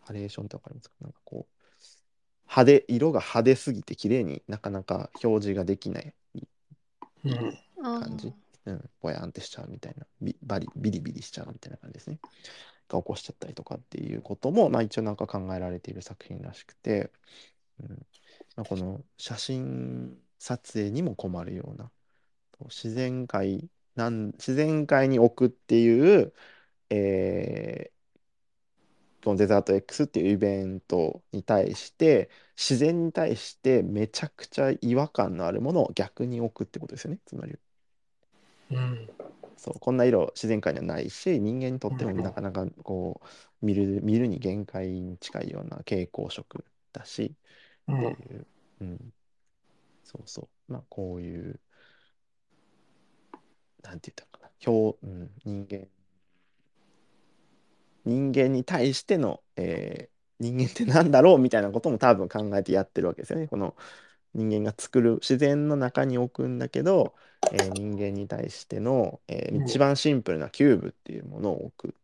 [0.00, 0.96] ハレーションってわかりますか？
[1.00, 1.53] なんかこう
[2.46, 6.14] 派手色が派手すぎて綺麗になかなか表示ができない
[7.24, 7.58] うん。
[7.82, 8.32] 感じ、
[8.66, 10.06] うん、ぼやんってしちゃうみたいな。
[10.20, 12.18] ビバリビリビリしちゃうみたいな感じですね。
[12.88, 17.10] が起こしちゃったりとかっていうことも、まあ、一応なんか考えられている作品らしくて、
[17.80, 17.88] うん。
[18.56, 21.90] まあ、この写真撮影にも困るような
[22.66, 26.32] 自然界なん自然界に置くっていう、
[26.90, 27.93] えー
[29.24, 37.20] このデザート X っていうイベントに対して自然に対してめちゃくちゃ違和感のあるものを逆に置くってことですよね。
[37.24, 37.56] つまり。
[38.70, 39.08] うん。
[39.56, 39.78] そう。
[39.80, 47.34] こんな色自然界にはないし人間にとってもなかなかこう見る見るに限界に近いような蛍光色だし
[47.88, 47.92] う。
[47.92, 48.40] っていう。
[48.40, 48.46] ん
[48.80, 49.14] うん、
[50.02, 50.72] そうそう。
[50.72, 51.60] まあこういう
[53.82, 54.70] なんて言ったのかな。
[54.70, 55.88] 表、うん、人間
[58.04, 63.46] 人間に対しての、えー人間ってなんだろうみたいなことも多分考えてやってるわけですよね。
[63.46, 63.76] この
[64.34, 67.14] 人間が作る自然の中に置くんだけど、
[67.50, 69.64] えー人間に対しての、えーうん。
[69.64, 71.96] 一番シンプルなキューブっていうものを置く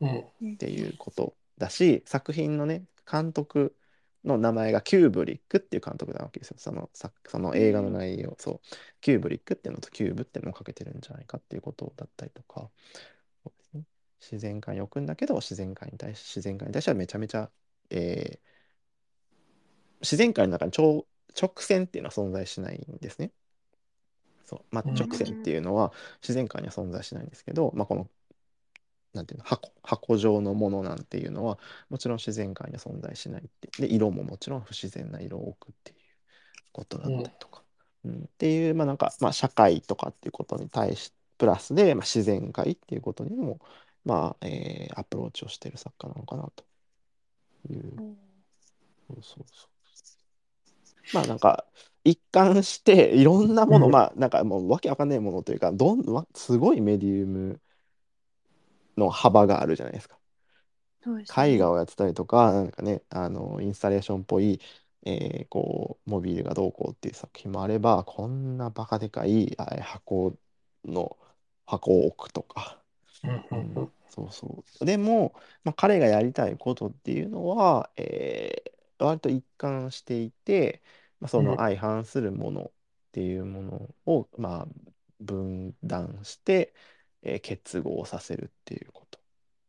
[0.00, 0.54] うん。
[0.54, 3.76] っていうことだし作品のね監督
[4.24, 6.56] の名前がキューブリックっていう監督なわけですよ。
[6.58, 12.70] そのさその映画の内容、そうキューブリックっていうのとキューブっていうのをかけてるんじゃないかっていうことだったりとか
[14.22, 17.50] 自然界に置くんだけど自然界に対し自然界に対してはめちゃめちゃ、
[17.90, 18.52] えー
[20.02, 21.06] 自然界の中に超
[21.40, 23.30] 直線っていうのは存在しないんですね。
[24.44, 24.60] そう。
[24.70, 24.94] まあ、うん。
[24.94, 28.08] 直線っていうのは自然界には存在しないんですけど、まあ、この
[29.14, 31.58] なんていうの箱箱状のものなんていうのは
[31.90, 35.96] もちろん自然界には存在しないってで色ももちろん不自然な色を置くっていう
[36.72, 37.62] ことだったりとか、
[38.04, 38.22] うん。
[38.24, 43.60] っていうまあなんか、まあ、社会とかっていうことに対しプラスで、まあ、自然界っていうことにも
[44.04, 46.64] まあ、えーアプローチをしてる作家なのかなと
[47.70, 48.16] いううん
[49.08, 49.82] そうそうそう。
[51.12, 51.66] まあなんか
[52.04, 57.60] 一貫していろんなもの、うんまあなんかもうわけわかんないものというかどんわすごいメディウム
[58.96, 60.18] の幅があるじゃないですか。
[61.36, 64.60] 絵画をやってたりとかなんかねあのインスタレーションっぽい、
[65.04, 70.36] えーこうモビールがどうこうっていう作品もあればこんなバカでかいあ箱
[70.84, 71.18] の
[71.66, 72.81] 箱を置くとか。
[73.24, 73.44] うん。
[73.50, 73.92] うん。
[74.08, 74.84] そうそう。
[74.84, 78.72] でも、まあ、彼がやりたいことっていうのは、えー
[79.04, 80.80] 割と一貫していて、
[81.18, 82.72] まあ、そうんの相反するものっ
[83.10, 84.68] ていうものを、まあ、
[85.20, 86.72] 分断して、
[87.22, 89.18] えー結合させるっていうこと。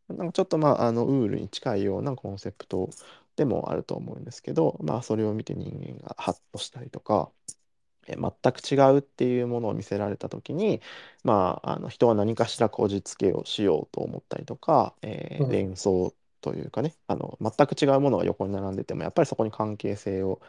[0.10, 2.89] なんかちょっとまあ、あのウールに近いようなコンセプト
[3.36, 7.62] でもあると思うんですけど、まあ、それを見て人間がハッとしたりとか、えー
[8.08, 10.82] 全く違うっていうものを見せられた時に、
[11.24, 20.41] まあ、あの人は何かしらこじつけをしようと思ったりとか、えーうん連想というかねあの全く違うものが横に並んでてもやっぱりそこに関係性を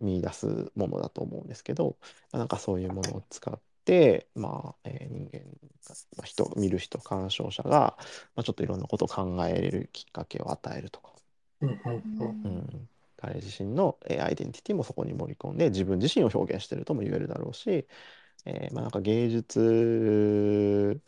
[0.00, 1.96] 見出すものだと思うんですけど、
[2.32, 7.96] まあなんかそういうものを使って、まあえー人間が、まあ人見る人鑑賞者が、
[8.34, 11.12] まあ、ちょっといろんなことを考えれるきっかけを与えるとか。
[11.90, 12.02] うん。
[12.44, 12.52] うん。
[12.52, 12.88] うん、
[13.22, 17.86] 彼自身の、えーアイデンティティもそこに盛り込んで自分自身を表現してるとも言えるだろうし、
[18.46, 21.00] えーまあ、なんか芸術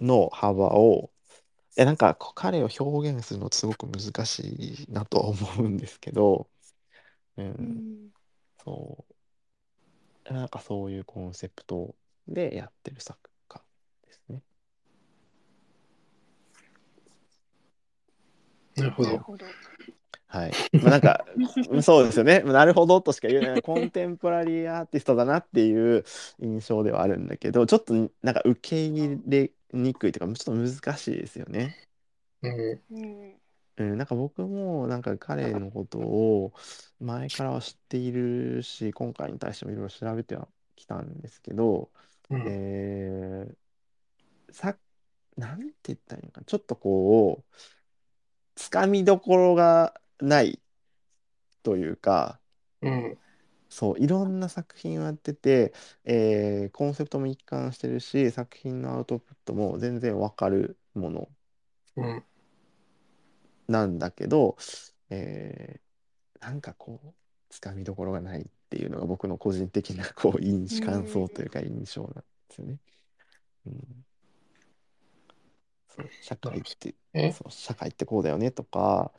[0.00, 1.10] の幅を
[1.76, 6.48] いやなんか彼を表現するのってすごく難しいなとは思うんですけど、
[7.36, 8.12] うんうん
[8.64, 9.06] そ
[10.28, 11.94] うなんかそういうコンセプト
[12.28, 13.18] でやってる作
[13.48, 13.62] 家
[14.06, 14.42] ですね。
[18.76, 19.20] なるほど。
[20.32, 20.52] はい。
[20.82, 21.26] まあ、なんか、
[21.82, 22.40] そうですよね。
[22.40, 23.62] なるほどとしか言えない。
[23.62, 26.04] コンテンポラリーアーティストだなっていう
[26.40, 31.76] 印象ではあるんだけど、ちょっとなんか受け入れにくいというか、ちょっと難しいですよね。
[32.40, 32.80] うん。
[32.92, 33.34] うん。
[33.76, 36.52] うん、なんか僕もなんか彼のことを
[36.98, 41.90] 前からは知っているし、今回に対してもいろいろ調べてはきたんですけど、
[42.30, 42.44] うん。
[42.46, 44.78] えー、さ、
[45.36, 47.56] なんて言ったらいいのかな、ちょっとこう、
[48.54, 50.60] つかみどころがない
[51.62, 52.40] というか、
[52.82, 53.18] うん。
[53.68, 55.72] そう、いろんな作品をやってて、
[56.04, 61.28] えーコンセプトも一貫してるし、作品のアウトプットも全然わかるもの
[61.96, 62.24] うん。
[63.68, 64.56] なんだけど、
[65.10, 65.82] えー
[66.40, 67.14] なんかこう、
[67.50, 72.78] つかみどころがないっていうのが僕の個人的なこう印うん感想というか印象なんですよね。
[73.66, 74.06] うん、
[75.88, 79.12] そう社会ってえそう社会ってこうだよねとか、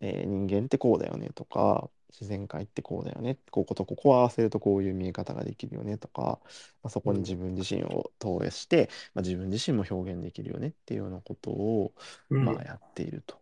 [0.00, 6.40] えー人間ってこうだよねとか自然界ってこうだよねこことここを合わせるとこういう見え方ができるよねとか、
[6.82, 11.92] まあ、そこにうん自分自身を投影して、まあ、自分自身も表現できるよねっていうようなことを、
[12.30, 12.44] うん。
[12.44, 13.36] まあ、やっていると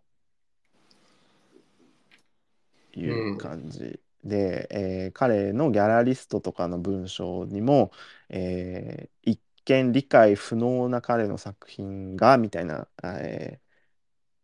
[2.95, 7.93] いう感じで、えー彼のギャラリストとかの文章にも、
[8.29, 13.64] えー一見理解不能な彼の作品がみたいな、えー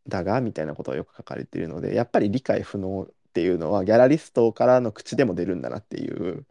[0.09, 6.45] だがみたいなことがよく書かれているのでやっぱり理解不能っていうのはギャラリストからの口でも出るんだなっていう。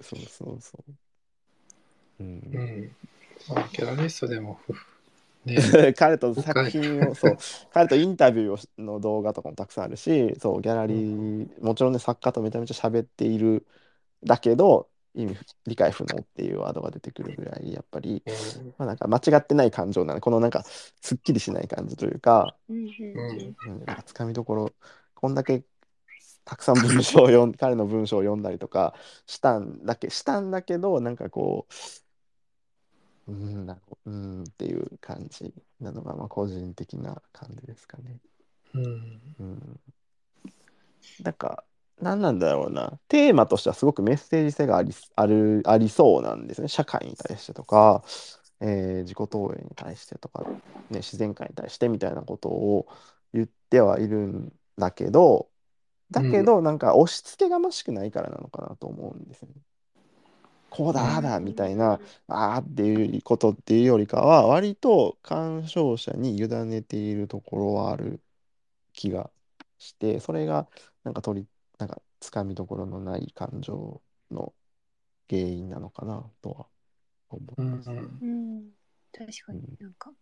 [0.00, 2.22] そうそうそう。
[2.22, 2.26] うん。
[2.26, 2.96] うん。
[3.48, 4.72] まあ、ギャラリストでも、ふ
[5.46, 5.56] ね、
[5.96, 7.36] 彼と作品をそう。
[7.72, 13.64] 彼とインタビューの動画とかもたくさんあるしそうギャラリーもちろんね作家とめちゃめちゃ喋っている
[14.24, 15.36] だけど意味
[15.66, 22.86] 理解不能っていうワードが出てくるぐらいやっぱり、うんまあ、なんか間違ってない感情なのこのなんかすっきりしない感じというか、うん
[23.86, 24.72] なんかつかみどころ
[25.14, 25.64] こんだけ
[26.44, 28.94] たくさん文章を読ん彼の文章を読んだりとか
[29.26, 31.66] したんだけしたんだけどなんかこ
[33.28, 38.18] ううんなるほどうんっていう感じなのがまあ個人的な感じですかね。
[38.74, 39.20] うん。
[39.40, 39.80] うん、
[41.22, 41.64] なんか
[42.00, 43.00] 何なんだろうな。
[43.08, 46.68] テーマとしてはすごくメッセージ性がありあるありそうなんですね。
[46.68, 48.04] 社会に対してとか、
[48.60, 50.44] えー自己投影に対してとか、
[50.90, 52.86] ね、自然界に対してみたいなことを
[53.32, 55.50] 言ってはいるんだけど
[56.10, 59.54] だけどなんか押し付けがましくないからなのかなと思うんですよね。
[60.70, 68.20] こうだああだみたいなあーっていうことっていうよりかは割と鑑賞者に委ねているところはある
[68.92, 69.30] 気が
[69.78, 70.68] してそれが
[71.04, 71.48] なんか取り
[71.78, 74.00] なんかつかみどころのない感情
[74.30, 74.54] の
[75.28, 76.66] 原因なのかなとは
[77.28, 77.90] 思ううんます。
[77.90, 77.94] ん。
[77.94, 78.70] うん
[79.12, 80.12] 確かになんか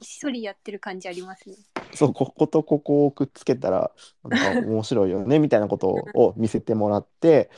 [0.00, 1.56] ひっそりやってる感じありますね。
[1.94, 3.90] そうこことここをくっつけたら
[4.24, 7.50] なんか面白いよねみたいなことを見せてもらって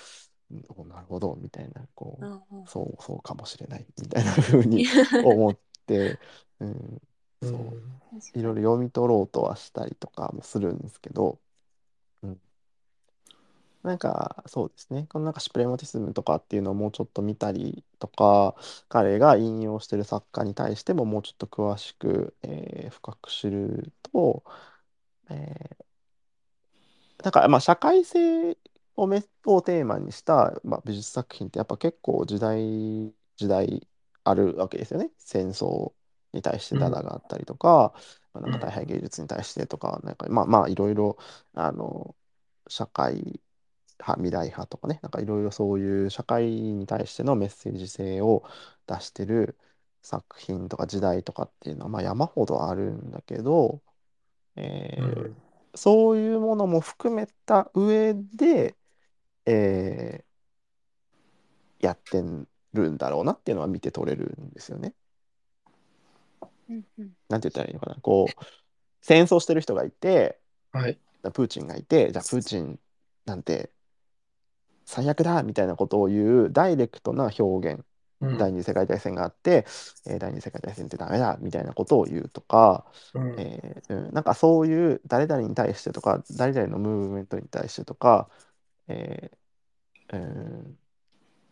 [0.51, 4.87] うんおなるほどみたいなこううんうんそうそうかもしれないみたいな風に
[5.25, 6.18] 思って、
[6.61, 6.70] うん、
[7.43, 7.53] うそう
[8.16, 11.39] んいろいろ読み取ろうとはしたりとかもするんですけど、うん、
[13.83, 15.07] なんかそうですね。
[15.11, 18.55] このなんかシュプレモティスムとかっていうのをもうちょっと見たりとか
[18.89, 24.45] 彼が引用してる作家に対してももうちょっと詳しく、えー深く知ると、
[25.30, 25.85] えー
[27.22, 28.57] なんかまあ社会性
[28.97, 33.87] をめをテーマにした、まあ、美術作品ってやっぱ結構時代時代
[34.24, 35.11] あるわけですよね。
[35.18, 35.93] 戦争
[36.33, 37.95] に対してダダがあったりとか、
[38.33, 41.16] まあ、なんか大敗芸術に対してとかなんかまあまあいろいろ
[41.55, 42.16] あの
[42.68, 43.41] 社会
[44.03, 48.44] 派未来派とかねなんかいろいろそういう社会に対してのメッセージ性を
[48.86, 49.59] 出してる
[50.03, 53.82] 作品とか時代とかっていうのはまあ山ほどあるんだけど、
[54.57, 55.36] えーうん
[55.74, 58.76] そういうものも含めた上で、
[59.46, 60.24] えー
[61.80, 62.22] やって
[62.72, 64.94] るんだろうなっていうのは見て取れるんですよね。
[66.68, 67.96] うんうんなんて言ったらいいのかな。
[67.96, 68.44] こう
[69.00, 70.38] 戦争してる人がいて
[70.72, 70.98] はい。
[71.22, 72.78] プーチンがいてじゃあプーチン
[73.24, 73.70] なんて
[74.85, 77.85] 最悪だみたいなことを言うダイレクトな表現。
[78.20, 78.39] うん。
[78.39, 79.66] 第二次世界大戦があって、
[80.07, 83.33] えー第二次世界大戦ってダメだみたいなことを言うとか、うん。
[83.37, 88.30] えーうん、なんかそういう誰々に対してとか誰々のムーブメントに対してとか、
[88.89, 89.39] えー
[90.12, 90.78] うん。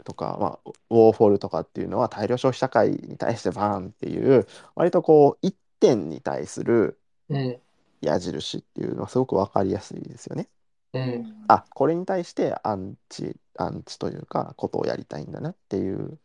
[0.05, 7.61] とか、まあ、ウォーフォールとかっていうのは大量消費社会に対してバーンっていう割とこう一点に対するうん。
[8.03, 10.49] 矢印っていうのはすごく分かりやすいですよね。
[10.93, 11.45] うん。
[11.49, 16.19] あこれに対してアンチアンチというかことをやりたいんだなっていう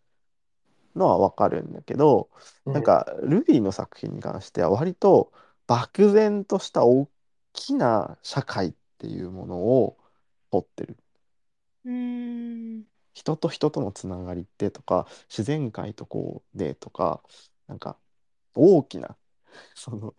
[0.95, 2.29] のは分かるんだけど、
[2.65, 5.31] なんかルビーの作品に関しては割と
[5.67, 7.09] 漠然とした大
[7.53, 9.97] きな社会っていうものを
[10.51, 10.97] 掘ってる。
[11.85, 11.91] うー
[12.79, 17.23] ん人と人とのつながりってとか自然界とこうでとか
[17.67, 17.97] なんか
[18.55, 19.17] 大きな
[19.75, 20.15] その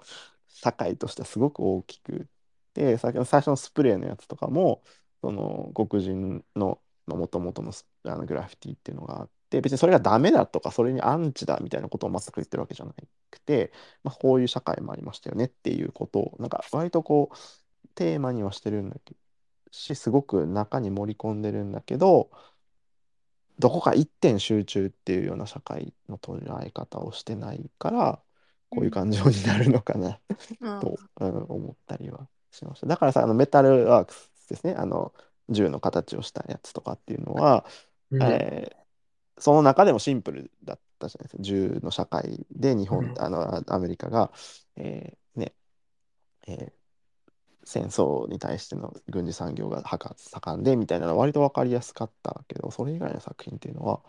[0.49, 2.28] 社会としてはすごく大きく
[2.77, 4.83] で先ほど最初のスプレーのやつとかも
[5.22, 12.93] その黒人のもともとのスあのグラフィティっていうのがあって別にそれがダメだとかそれにアンチだみたいなことを全く言ってるわけじゃな
[13.31, 13.72] くて、
[14.05, 19.20] まあ、こういう社会もありましたよねっていうことをなんか割とこうテーマにはしてるんだけど
[19.70, 22.31] しすごく中に盛り込んでるんだけど
[23.59, 28.20] どこか一点集中っていうような社会の捉え方をしてないから
[28.68, 30.18] こういう感情になるのかな
[30.62, 31.74] あと、うん思っ
[32.57, 32.86] しました。
[32.86, 35.12] だからさあのメタルワークスですねあの
[35.48, 37.64] 銃の形をしたやつとかっていうのは、
[38.11, 38.86] うんえー
[39.38, 44.30] その中でもシンプルだったじゃないですか銃の社会で日本、うんあのアメリカが、
[44.76, 45.52] えーね
[46.46, 46.72] えー
[47.68, 54.00] 戦争に対しての軍事産業がはか盛んでみたいなのは割と分かりやすかったけどそれ以外の作品っていうのは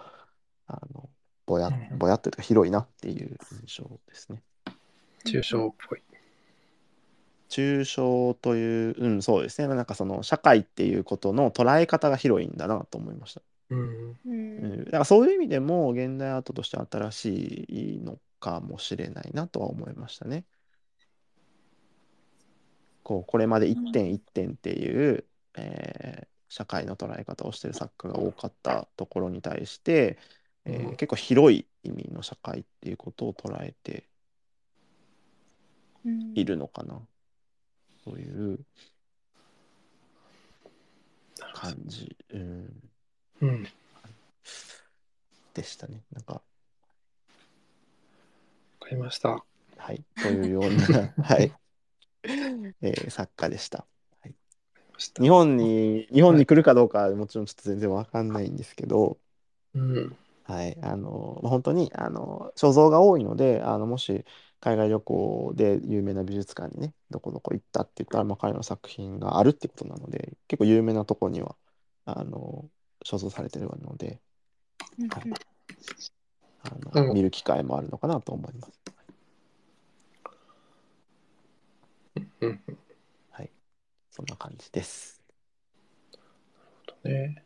[0.68, 1.10] あの
[1.48, 3.36] ぼやうんぼやっていうか広いなっていう
[3.66, 4.44] 印象ですね。
[5.26, 6.04] 抽象っぽい。
[7.50, 9.68] 抽象という、うん、そうですね。
[9.74, 13.42] なんかその社会っていうことの捉え方が広いんだなと思いました。
[13.70, 14.12] うん。
[14.26, 14.30] う
[14.60, 17.66] うんん、だからそういう意味でも現代アートとして新し
[17.98, 20.46] いのかもしれないなとは思いましたね。
[23.04, 25.26] こうこれまで一点一点っていう、
[25.56, 30.18] えー社会の捉え方をしてる作家が多かったところに対して、
[30.66, 34.10] えーうん結構広い意味の社会っていうことを捉えて
[36.06, 37.06] うんいるのかな
[38.08, 38.60] そういう
[41.54, 42.70] 感じ、うん、
[43.42, 43.68] うん。
[45.54, 46.04] でしたね。
[46.14, 46.42] なんかわ
[48.80, 49.44] かりました。
[49.76, 50.70] はい、というような、
[51.22, 51.52] はい、
[52.82, 53.86] えー作家でした。
[55.20, 59.20] 日本に、日本に来るかどうかはもちろんちょっと全然わかんないんですけど、
[59.76, 60.18] うん。
[60.46, 64.24] はい、あの、まあ本当に、あの、所蔵が多いので、あの、もし
[64.60, 71.56] 海外旅行で有名な美術館にね、どこどこ行ったって言ったら、まあ、彼の作品があるってことなので、結構有名なとこには、
[72.06, 72.66] あの、
[73.04, 74.20] 所蔵されてるので、
[75.00, 75.24] うんはい
[76.64, 78.72] あの、うん見る機会もあるのかなと思います。
[82.42, 82.60] うん。
[83.32, 83.52] はい、
[84.10, 85.22] そんな感じです。
[87.04, 87.44] ね。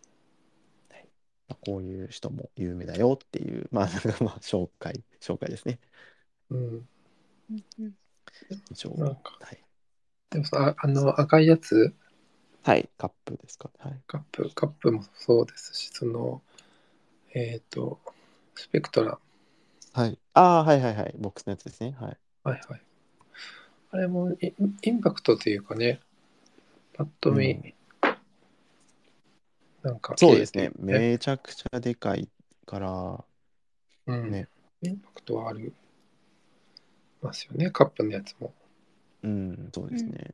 [1.48, 5.80] まあこういう人も有名だよっていう、まあ、なんかまあ紹介、紹介ですね。
[6.50, 6.90] うん。
[7.52, 7.96] うんうん
[8.72, 8.90] 以上。
[8.98, 9.64] なんかはい、
[10.30, 11.94] でもさ、ああの赤いやつ、
[12.64, 13.70] はい、カップですか？
[13.80, 14.00] はい。
[14.08, 16.42] カップ、カップもそうですし、その、
[17.34, 18.00] えっ、と、
[18.56, 19.20] スペクトラ
[19.94, 20.18] はい。
[20.34, 21.16] ああ、はいはいはい。
[21.18, 21.96] ボックスのやつですね。
[22.00, 22.18] はい。
[22.44, 22.82] はいはい。
[23.92, 26.00] あれもイインパクトというかね、
[26.94, 27.74] パッと見、うん
[29.84, 30.72] なんかそうですね。
[30.78, 32.30] めちゃくちゃでかい
[32.68, 33.26] から、
[34.06, 34.48] うんね
[34.84, 35.74] インパクトはあり
[37.22, 38.54] ますよね、カップのやつも。
[39.24, 40.34] うん、そうですね。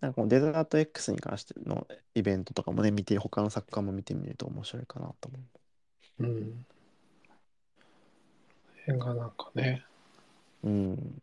[0.00, 6.24] なんかこのデザート X に関してのイベントとかもね、見て、他の作家も見てみると面白いかなと思う。
[6.24, 6.66] うん。
[8.86, 9.84] 辺がなんかね、
[10.64, 11.22] うん。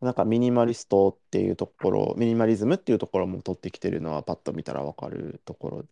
[0.00, 5.84] なんかミニマリストっていうところ、ミニマリズムっていうところも取ってきてるのはパッと見たらわかるところ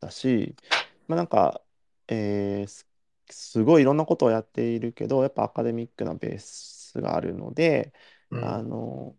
[0.00, 0.56] だし、
[1.06, 1.60] まあなんか、
[2.08, 2.88] えーす、
[3.30, 7.92] すごいいろんなことをやっているけど、やっぱアカデミックなベースがあるので、
[8.30, 9.16] うんあの、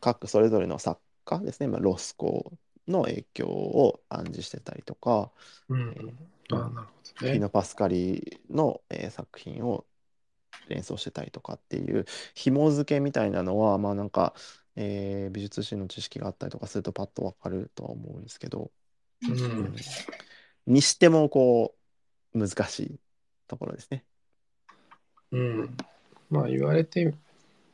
[0.00, 2.52] 各それぞれの作家ですね、まあ、ロスコ
[2.86, 5.32] の影響を暗示してたりとか、
[5.68, 6.12] うんえー
[6.50, 6.86] ああ、なる
[7.20, 7.32] ほどね。
[7.32, 9.86] ピノ・パスカリの、えー作品を
[10.68, 14.34] 連想してたりとかっていう紐付けみたいなのはまあなんか、
[14.76, 18.72] えー美術史の知識があったりとかするとパッとわかるとは思うんですけど、
[19.22, 19.26] う
[19.58, 19.74] うんん。
[20.66, 21.76] にしてもこ
[22.34, 23.00] う難しい
[23.48, 24.06] ところですね。
[25.30, 25.76] うん。
[26.30, 27.14] まあ言われて、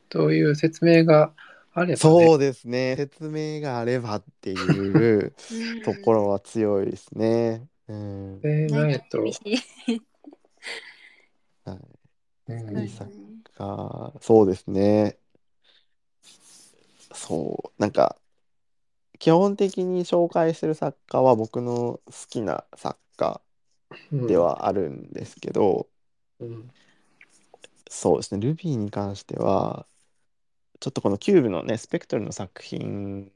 [0.09, 1.33] という説明が
[1.73, 2.95] あれば、ね、そうですね。
[2.97, 5.81] 説明があればっていううん。
[5.83, 7.67] ところは強いですね。
[7.87, 8.41] うん。
[8.41, 9.23] でないと。
[9.23, 9.33] はい。
[14.21, 15.17] そうですね。
[17.13, 18.17] そう、なんか、
[19.19, 23.41] 基本的に紹介してる作家は僕の好きな作家
[24.11, 25.87] で、はあるんですけど、
[26.39, 26.71] うん
[27.95, 29.87] そうですね、ルビーに関しては、
[30.81, 33.31] ちょっとこのキューブのね、スペクトルの作品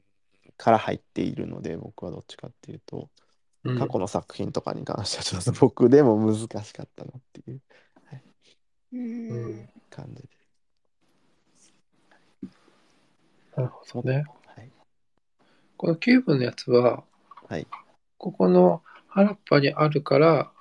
[0.58, 3.10] から入っているので、僕はどっちかっていうと、
[3.64, 7.60] うん過去の作品とかに関してはちょっと僕でも難しかったなっていう
[8.92, 10.28] うんうん感じで。
[13.56, 14.24] なるほどね。
[14.46, 14.70] はい。
[15.76, 17.04] このキューブのやつは、
[17.48, 17.66] はい
[18.18, 20.52] ここの原っぱにあるから、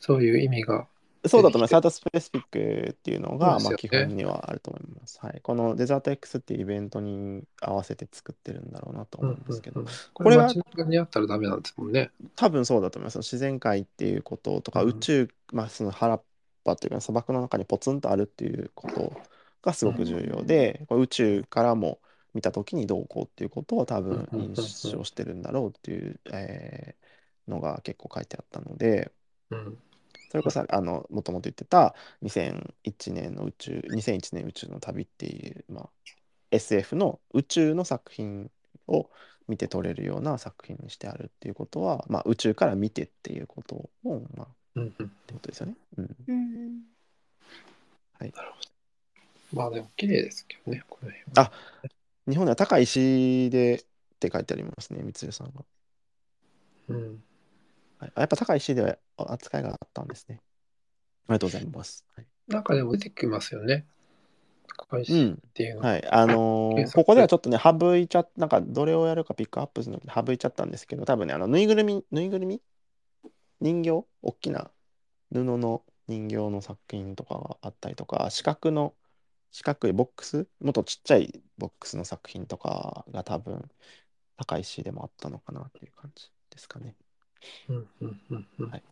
[0.00, 0.88] そういう意味が。
[1.26, 1.70] そうだと思います。
[1.70, 5.18] 出サートスペシフィックっていうのが、まあ、基そうですよね本にはあると思います。
[5.20, 5.40] はい。
[5.42, 12.10] このデザート X っていうイベントに合わせて作ってるんだろうなと思うんですけど、うんうんうんここれはれ街中にあったらダメなんですもんね。
[12.36, 13.18] 多分そうだと思います。
[13.18, 16.22] 自然界っていうこととか、うん宇宙、まあ、その原っ
[16.64, 19.12] ぱというか砂漠の中にポツンとあるっていうこと
[19.62, 22.00] がすごく重要で、これ宇宙からも
[22.34, 27.04] 見た時にどうこうっていうことを多分うんうんうんうん印象してるんだろうっていう、えー
[27.48, 29.12] のが結構書いてあったので、
[29.50, 29.78] うん。
[30.34, 35.88] それこそあのもともと言ってた2001年の宇宙2001年宇宙の旅っていう、まあ、
[36.50, 38.50] SF の宇宙の作品
[38.88, 39.08] を
[39.46, 45.74] 見て取れるような作品にしてあるっていうことは、まあ、宇宙から見てっていうことを、まあ、っうんうん、てことですよね。
[45.98, 46.80] うん、うん
[49.52, 51.52] まあでも綺麗ですけどね、この辺あ
[52.28, 53.84] 日本では高い石でっ
[54.18, 55.64] て書いてありますね、三井さんが。
[56.88, 57.22] うん。
[58.04, 60.40] はい、あやっぱ高い石では扱いがあったんですね。
[61.28, 62.04] ありがとうございます。
[62.14, 63.86] はい、なんかでも出てきますよね。
[64.76, 65.80] 高石うんっていうの。
[65.80, 72.60] はい、あのーここではちょっとね、省いちゃっなんかどれをやるかピックアップするのに省いちゃったんですけど、多分ね、あのぬいぐるみ、ぬいぐるみ？
[73.60, 74.04] 人形？
[74.22, 74.70] 大きな
[75.32, 78.92] 布の人形の作品とかがあったりとか、四角の、
[79.50, 83.70] 四角いボックス、もっとちっちゃいボックスの作品とかが多分、
[84.36, 86.94] 高石でもあったのかなっていう感じですかね。
[87.68, 88.82] うんうんうんうんはい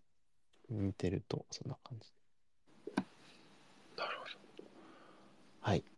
[0.71, 2.09] 見てると、そんな感じ。
[3.97, 4.33] なるほど。
[5.61, 5.85] はい。
[5.87, 5.91] あ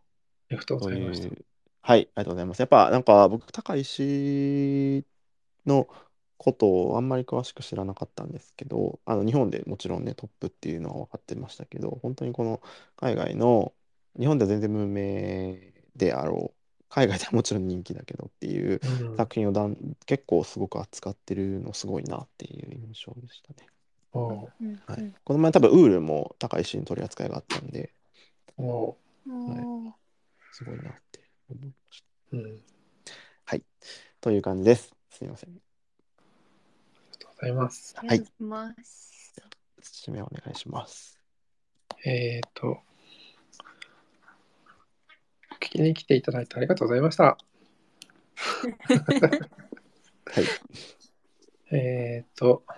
[0.50, 1.28] りがとうごといざいました。
[1.28, 1.44] う、
[1.82, 2.60] はい、ありがとうございます。
[2.60, 5.04] やっぱなんか僕、高石
[5.66, 5.88] の
[6.36, 12.60] ことをあんまり詳しく知らなかったんですけど、あの日本でもちろんね、トップっていうのは分かってましたけど、本当にこの
[12.96, 13.72] 海外の、
[14.18, 19.76] 日本では全然無名であろう、海外ではもちろん人気だけどっていううん作品をだん
[20.06, 23.68] 結構すごく扱ってるのすごいなっていう印象でしたね。
[24.12, 27.92] おううんはい、この前多分ウールも高石に取り扱いがあったんで、
[28.56, 28.96] おう
[29.28, 29.92] おー
[30.52, 31.20] すごいなって
[31.50, 32.36] 思いました。
[32.36, 32.64] うん。
[34.24, 34.90] という感じです。
[35.10, 35.50] すみません。
[35.50, 35.60] あり
[37.12, 37.94] がとうございます。
[37.98, 39.34] ありがとうございます。
[39.82, 41.20] 締めお願いします。
[42.06, 42.78] えっ、と、
[45.64, 47.24] 聞きに来ていただいてありがとうございました。
[47.24, 47.38] は
[50.40, 50.44] い。
[51.74, 52.74] えっ、と、あ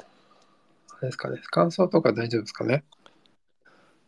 [1.03, 2.85] れですかね、感想とか大丈夫ですかね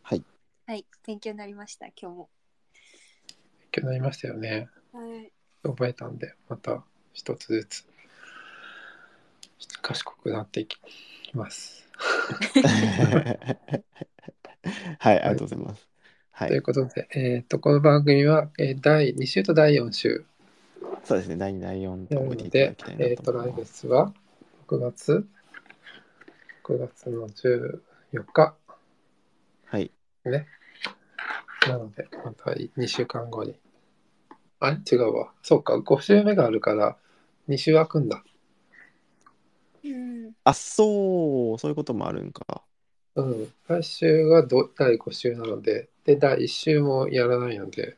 [0.01, 0.23] はい。
[0.65, 2.29] はい、勉強になりました、今日も。
[3.59, 4.69] 勉強になりましたよね。
[4.93, 5.31] はい。
[5.63, 7.85] 覚えたんで、また一つずつ
[9.81, 10.77] 賢くなっていき
[11.33, 11.85] ます。
[14.99, 15.89] はい、ありがとうございます。
[16.39, 20.23] はい、ということで、えっ、と、この番組は、えー第2週と第4週
[21.03, 23.73] そうですね、第2、第4とな覚えていただきたい、えっ、と、来なと思います。
[23.73, 24.13] 月は
[24.69, 25.27] 6月、
[26.63, 28.55] 6月の14日
[29.65, 29.91] はい、
[30.23, 30.47] ね。
[31.67, 33.59] なので、また2週間後に。
[34.61, 34.77] あれ？
[34.89, 35.33] 違うわ。
[35.43, 36.95] そうか、5週目があるから、
[37.49, 38.23] 2週空くんだ。
[39.83, 40.31] うん。
[40.45, 42.63] あ、そう、そういうこともあるんか。
[43.15, 43.53] うん。
[43.67, 47.95] 来週がど第5週なので、で、第1週もやらないので、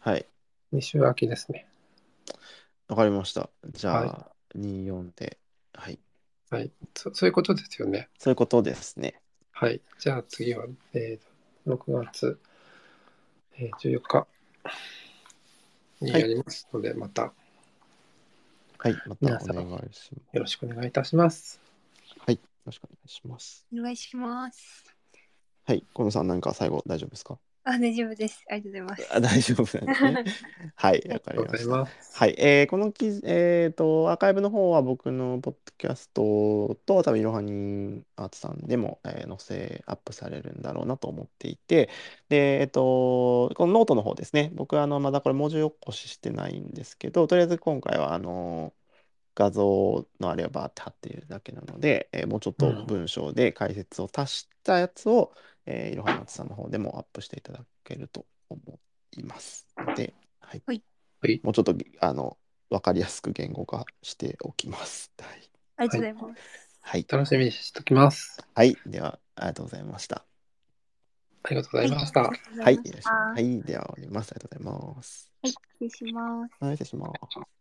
[0.00, 0.26] はい、
[0.72, 1.68] 2週空きですね。
[2.88, 3.48] わかりました。
[3.68, 5.38] じゃあ、は2、4で、
[5.72, 6.00] はい、
[6.50, 6.72] はい。
[6.96, 8.08] そそういうことですよね。
[8.18, 9.20] そういうことですね。
[9.52, 9.80] はい。
[10.00, 12.40] じゃあ次は、えー、6月、
[13.56, 14.26] えー、14日
[16.00, 17.32] にやりますので、また
[18.78, 20.10] はい、またお皆さん願いします。
[20.32, 21.60] よろしくお願いいたします。
[22.26, 23.64] はい、よろしくお願いします。
[23.72, 24.97] お願いします。
[25.68, 27.38] はい、河野さん、何か最後大丈夫ですか？
[27.64, 28.42] あ、大丈夫です。
[28.48, 29.14] ありがとうございます。
[29.14, 30.22] あ大丈夫なんですね。
[30.76, 31.76] はい、わかありがとうございりました。
[31.76, 32.18] ます。
[32.18, 41.90] はい、えーこの記事、えーと、アーカイブの方は僕のポッドキャストと、多分いろはにアーツさんでも、えー載せ、アップされるんだろうなと思っていて、
[42.30, 48.74] で、えっと、このノートの方ですね、僕はあのまだこれ文字起こししてないんですけど、とりあえず今回はあの
[49.34, 55.32] 画像のあれをバーって貼っているだけなので、えーもうちょっとうん文章で解説を足したやつを、
[55.70, 58.58] えーいろはにアーツさんの方でもアップしていただけると思
[59.18, 60.62] いますので、はい。
[60.66, 60.82] はい。
[61.44, 62.38] もうちょっとあの
[62.70, 65.12] 分かりやすく言語化しておきます。
[65.20, 65.50] はい。
[65.76, 66.78] ありがとうございます。
[66.80, 67.06] はい。
[67.06, 68.42] 楽しみにしておきます。
[68.54, 70.24] はい、では、ありがとうございました。
[71.42, 72.22] ありがとうございました。
[72.22, 72.32] は
[72.70, 72.74] い
[73.34, 73.62] はい。
[73.62, 74.32] では、終わります。
[74.32, 75.30] ありがとうございます。
[75.42, 76.64] はい、失礼します。
[76.64, 77.57] はい、失礼します。